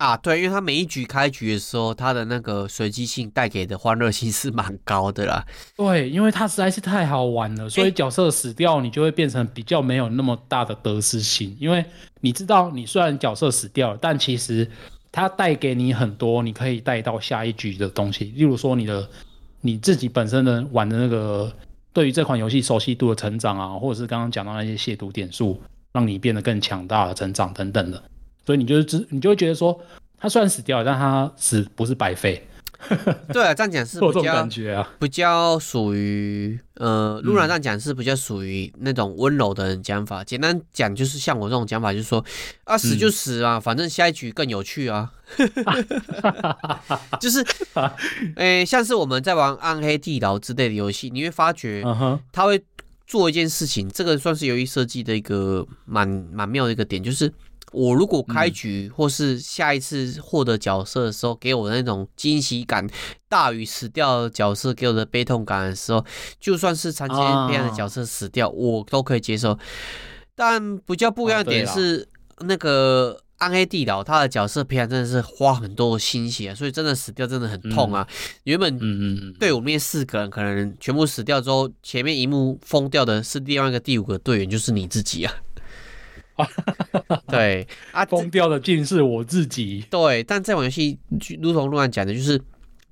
[0.00, 5.44] 啊，对，因为他每一局开局的时候，他的那个随机性带给的欢乐性是蛮高的啦。
[5.76, 11.54] 对，因为他实在是太好玩了，所以角色死掉，你就会变成比较没有那么大的得失心。
[11.60, 11.84] 因为
[12.20, 14.66] 你知道，你虽然角色死掉了，但其实
[15.12, 18.32] 它带给你很多你可以带到下一局的东西。
[18.34, 19.06] 例如说，你的
[19.60, 21.52] 你自己本身的玩的那个
[21.92, 25.60] 对于这款游戏熟悉度的成长啊，或者是刚刚讲到那些亵渎点数，
[25.92, 28.02] 让你变得更强大的成长等等的。
[28.50, 29.80] 所以你就是知，你就会觉得说，
[30.18, 32.44] 他虽然死掉了，但他死不是白费。
[33.32, 40.22] 对啊，这样讲是比较，感觉啊，比较属于呃，路然这样讲是比较属于那种温柔的人讲法。
[40.22, 42.24] 嗯、简单讲就是像我这种讲法，就是说
[42.64, 45.12] 啊，死就死啊，嗯、反正下一局更有趣啊。
[47.20, 47.40] 就是，
[48.34, 51.84] 诶、欸，像是我们在玩《暗黑地牢》之类的游戏，你会发觉，
[52.32, 52.60] 他会
[53.06, 57.32] 做一件事情，这个算是游戏设计的一个蛮蛮妙的一个点，就是。
[57.72, 62.88] 我如果开局或是下一次获得角色的时候，给我的那种惊喜感
[63.28, 66.04] 大于死掉的角色给我的悲痛感的时候，
[66.40, 69.58] 就算是残疾人变的角色死掉，我都可以接受。
[70.34, 72.08] 但比较不一样的点是，
[72.40, 78.06] 那个暗黑地牢，他的角色平常真的是花很多心血，啊所以真的死掉真的很痛啊。
[78.44, 78.78] 原本
[79.34, 85.32] 队伍面四个人可能全部死掉之后，前面一幕疯掉的是另外一个第五个队员，就是你自己啊。
[87.28, 89.84] 对 啊，疯掉的竟是我自己。
[89.90, 90.98] 对，但这款游戏
[91.40, 92.40] 如同路安讲的，就是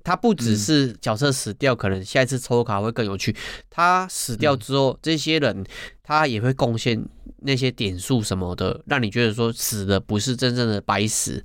[0.03, 3.35] 它不只是角色死掉，嗯、可能下一次抽卡会更有趣。
[3.69, 5.65] 他死掉之后，嗯、这些人
[6.01, 7.03] 他也会贡献
[7.39, 11.43] 那些点数什么的，让你觉得说死的不是真正的白死。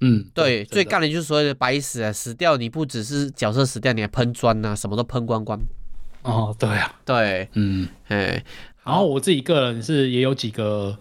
[0.00, 5.58] 嗯，对，最干的就是所谓的白死啊，死掉你不只是角色死掉，你还喷砖啊，什么都喷光光。
[6.22, 8.44] 哦，对啊，对，嗯，哎。
[8.84, 10.96] 然后我自己个人是也有几个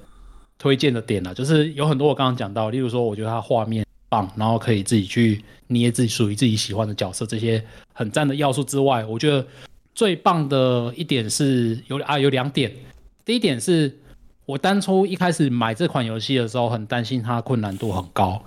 [0.58, 7.62] 推荐的点啦，就是有很多我刚刚讲到，例如说我觉得它画面棒，然后可以自己去捏自己属于自己喜欢的角色，这些
[7.92, 9.46] 很赞的要素之外，我觉得
[9.94, 12.72] 最棒的一点是有啊有两点，
[13.26, 14.00] 第一点是
[14.46, 18.42] 我当初一开始买这款游戏的时候很担心它困难度很高，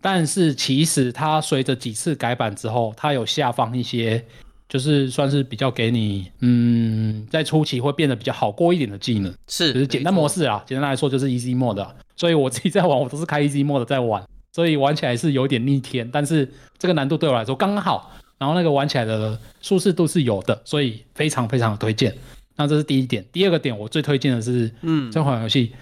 [0.00, 4.24] 但是其实它随着几次改版之后，它有下放一些。
[4.72, 10.64] 就是算是比较给你，嗯，在初期会变得比较好过一点的技能，是，就是简单模式啊。
[10.66, 22.16] 简单来说就是 easy mode，所以我自己在玩，我都是开 easy mode 在玩，所以玩起来是有点逆天，但是这个难度对我来说刚刚好，然后那个玩起来的舒适度是有的，所以非常非常的推荐。
[22.56, 25.72] 那这是第一点，第二个点我最推荐的是，嗯，这款游戏，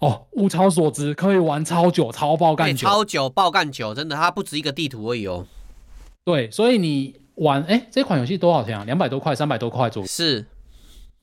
[0.00, 5.46] 哦，物超所值，可以玩超久，超爆干久，超久爆干久，真的，它不止一个地图而已哦。
[6.24, 7.20] 对，所以你。
[7.40, 8.84] 玩哎，这款游戏多少钱啊？
[8.84, 10.06] 两百多块，三百多块左右。
[10.06, 10.46] 是，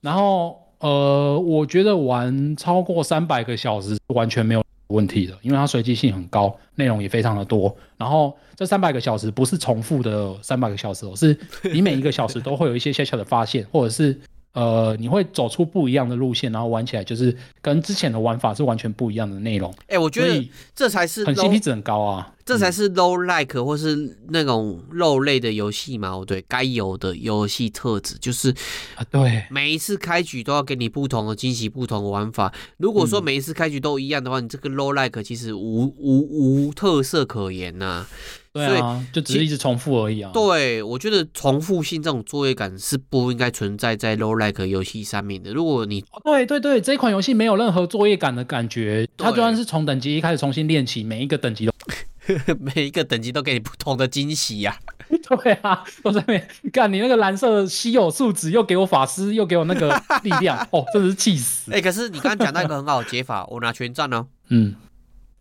[0.01, 7.75] 然后呃，我觉得玩超过三百个小时完全没有问题的，因为它随机性很高，内容也非常的多。
[7.97, 11.37] 然后这三百个小时不是重复的三百个小时哦，是
[11.73, 14.19] 你每一个小时都会有一些小小的发现，或者是。
[14.53, 19.71] 呃，你会走出不一样的路线，然后玩起来就是跟之前的玩法是完全不一样的内容。
[19.81, 26.23] 哎、欸，我觉得这才是很 CP 值很高啊，这才是 low like 或是那种肉类的游戏嘛。
[26.25, 28.49] 对，该有的游戏特质就是
[28.95, 32.53] 啊，对，每一次开局都要给你不同的惊喜，不同的玩法。
[32.77, 38.09] 如果说每一次开局都一样的话，嗯、你这个 low like 其实无无无特色可言呐、啊。
[38.53, 40.31] 对啊，就只是一直重复而已啊。
[40.33, 45.53] 对，我觉得重复性这种作业感是不应该存在在 roguelike 游戏上面的。
[45.53, 51.71] 如果你对对对，这款游戏没有任何作业感的感觉，它就算是从等级一开始重新练起，每一个等级都
[52.59, 54.77] 每一个等级都给你不同的惊喜呀。
[55.07, 59.89] 对啊，都在那边干你那个蓝色的稀有数值，又给我法师，又给我那个
[60.23, 61.71] 力量， 哦，真的是气死。
[61.71, 64.27] 哎、欸，可是你刚刚讲到一个很好的解法，我拿权杖呢。
[64.49, 64.75] 嗯。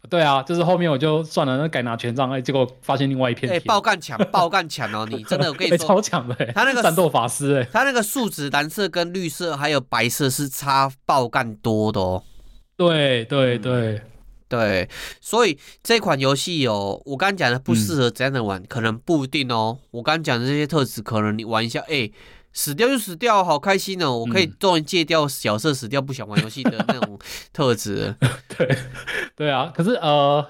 [0.08, 3.52] 对啊，就是后面我就算了，那改拿权杖，哎，结果发现另外一片。
[3.52, 5.04] 哎，爆干强， 爆干强哦！
[5.10, 6.34] 你真的，我跟你说，超强的。
[6.54, 12.22] 他那个战斗法师，哎，他那个数值蓝色跟绿色还有白色是差爆干多的哦。
[12.76, 14.02] 对对对、嗯、
[14.48, 14.88] 对，
[15.20, 19.78] 所以这款游戏有，我刚刚讲的不适合怎样的玩，嗯、可能不一定哦。
[19.90, 22.10] 我刚刚讲的这些特质，可能你玩一下，哎。
[22.58, 24.16] 死掉就死掉，好开心哦！
[24.16, 27.18] 我可以终于戒掉角色死掉不想玩游戏的那种
[27.52, 28.14] 特质。
[28.56, 28.78] 对，
[29.36, 29.70] 对啊。
[29.76, 30.42] 可是呃，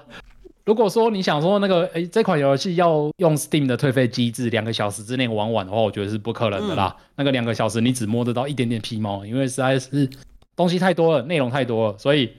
[0.63, 6.95] 如果说你想说那个，哎，这款游戏要用 Steam 的退费机制，两个小时之内玩完的话，我觉得是不可能的啦。
[6.97, 10.09] 嗯、那个两个小时你只摸得到一点点皮毛，因为实在是
[10.55, 12.31] 东西太多了，内容太多了，所以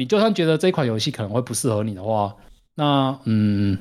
[0.00, 2.34] 你就算觉得这款游戏可能会不适合你的话，
[2.74, 3.76] 那嗯，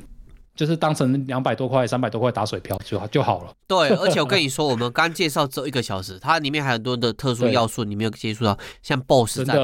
[0.54, 3.54] 就是当成两百多块、三百多块打水漂就好就好了。
[3.66, 9.56] 对，而且我跟你说，我们刚介绍只有一个小时，它里面还有很多的特殊要素，你没有接触到，像 BOSS 战，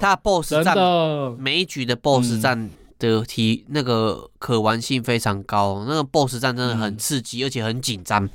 [0.00, 0.76] 它 BOSS 战
[1.38, 8.28] 每一局的 BOSS 战的题、嗯、那个可玩性非常高，那个 BOSS 战真的很刺激，嗯、而且很紧张。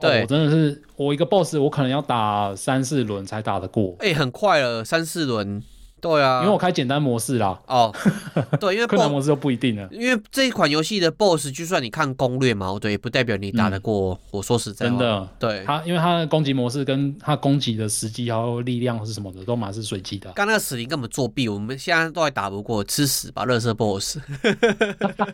[0.00, 3.96] 对、哦，我真的是我一个 BOSS，我可能要打三四轮才打得过。
[3.98, 5.60] 哎、欸，很快了，三四轮。
[6.00, 7.58] 对啊，因为我开简单模式啦。
[7.66, 7.94] 哦，
[8.58, 9.88] 对，因为 困难模式就不一定了。
[9.92, 14.14] 因为这一款游戏的 BOSS，就算你看攻略嘛，对，不代表你打得过。
[14.14, 20.32] 嗯、我说实在，真的，对他，因为他的攻击模式跟他攻击的时机还有力量是什么的，都蛮是随机的。
[20.32, 24.18] 刚那个死灵根本作弊，我们现在都还打不过，吃屎吧，乐色 BOSS。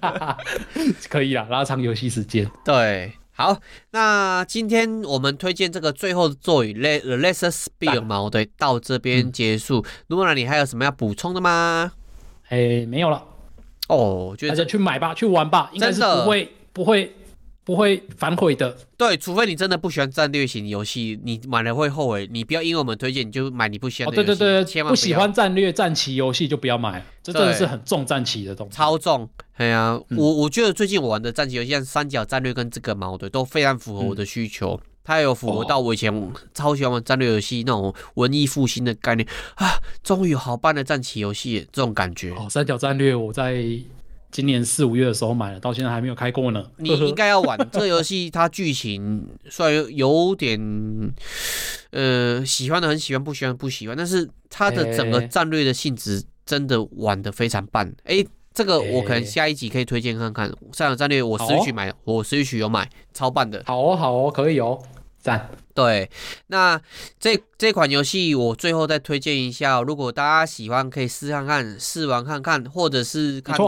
[1.09, 2.51] 可以啦，拉长游戏时间。
[2.65, 3.13] 对。
[3.37, 3.61] 好，
[3.91, 9.85] 那今天我们推荐这个最后的座椅类，The Lesser Spear》嘛，对，到这边结束。
[10.07, 11.93] 如果呢，你还有什么要补充的吗？
[12.49, 13.23] 哎，没有了。
[13.89, 17.15] 哦，觉得大家去买吧，去玩吧，应该是不会不会。
[17.67, 22.29] 不会反悔的，对，除非你真的不喜欢战略型游戏，你买了会后悔。
[22.31, 24.23] 你不要因为我们推荐你就买你不喜欢的。
[24.23, 29.29] 哦，对对对，千万不，不喜欢战略战棋游戏就不要买，这真的是很重战棋的东西，超重。
[29.55, 42.31] 哎呀、啊，嗯、我我觉得最近我玩的战棋游戏，像三角战略跟这个矛盾都非常符合我的需求，嗯、它有符合到我以前超喜欢玩战略游戏那种文艺复兴的概念啊，终于有好办的战棋游戏这种感觉。
[42.31, 43.67] 哦，三角战略我在。
[44.37, 46.63] 今年四五月的时候买了，到现在还没有开过呢。
[46.77, 50.61] 你应该要玩 这个游戏，它剧情虽然有点，
[51.91, 57.83] 呃，喜欢的很喜欢，不喜欢不喜欢，但是它的整个战略的性质真的玩的非常棒。
[58.05, 60.53] 哎、欸，这个我可能下一集可以推荐看看。
[60.75, 63.63] 三角战略我 Switch 买，哦、我 Switch 有买，超棒的。
[63.65, 64.79] 好哦，好哦，可以哦。
[65.27, 66.09] 赞，对，
[66.47, 66.81] 那
[67.19, 73.59] 这这款游戏我最后再推荐一下，如果大家喜欢，可以试看看，试玩看看，或者是看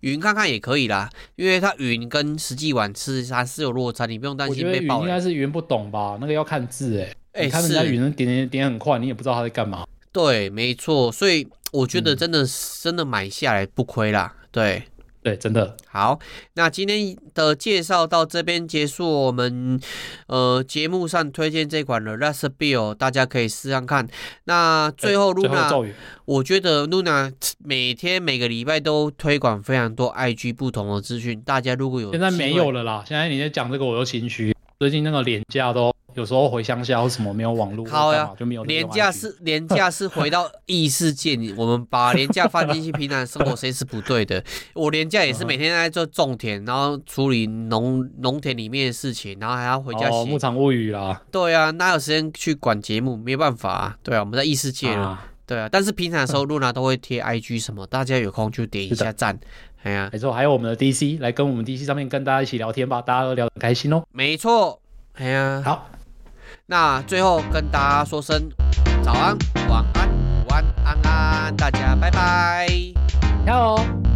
[0.00, 5.02] 云看看也可以啦，因为它云跟实际玩是还是有落差，你不用担心被爆。
[5.02, 6.16] 应该是云不懂吧？
[6.18, 9.86] 那个要看字哎，哎，看人家云能点点点很快，你也不知道他在干嘛。
[10.12, 12.48] 对，没错，所以我觉得真的、嗯、
[12.80, 14.82] 真的买下来不亏啦，对。
[15.22, 16.18] 对，真的好。
[16.54, 19.80] 那今天的介绍到这边结束，我们
[20.26, 24.08] 呃节目上推荐这款的 Last Bill，大家可以试试看。
[24.44, 25.92] 那最后，Luna，
[26.24, 27.32] 我觉得 Luna
[27.64, 34.52] 每天每个礼拜都推广非常多 IG 不同的资讯，大家如果有现在没有了啦，现在你在讲这个我又心虚，
[34.82, 35.92] 最近那个廉价都。
[36.14, 38.64] 有时候回乡下或什么没有网络，好呀，就没有。
[38.64, 44.42] 连假是廉价是回到异世界，我们把廉价放进去平常生活，谁是不对的？
[44.74, 51.22] 我廉价也是每天在做种田，然后处理农农田里面的事情，然后还要回家写《牧场物语》啦。
[51.30, 53.16] 对啊，哪有时间去管节目？
[53.16, 53.96] 没办法啊。
[54.02, 55.18] 对啊，我们在异世界了。
[55.46, 59.38] 对啊，但是平常的时候，露娜都会贴 IG 什么，大家有空就点一下赞。
[59.82, 64.02] 哎呀，没错，还有我们的 DC 来跟我们 DC 上面跟大家一起聊天吧，大家都聊得很开心哦。
[64.12, 64.80] 没错，
[65.14, 65.88] 哎呀，好。
[66.66, 68.48] 那最后跟大家说声
[69.02, 69.36] 早安、
[69.68, 70.08] 晚安、
[70.48, 72.66] 晚安、安安，大家拜拜，
[73.44, 74.11] 加油。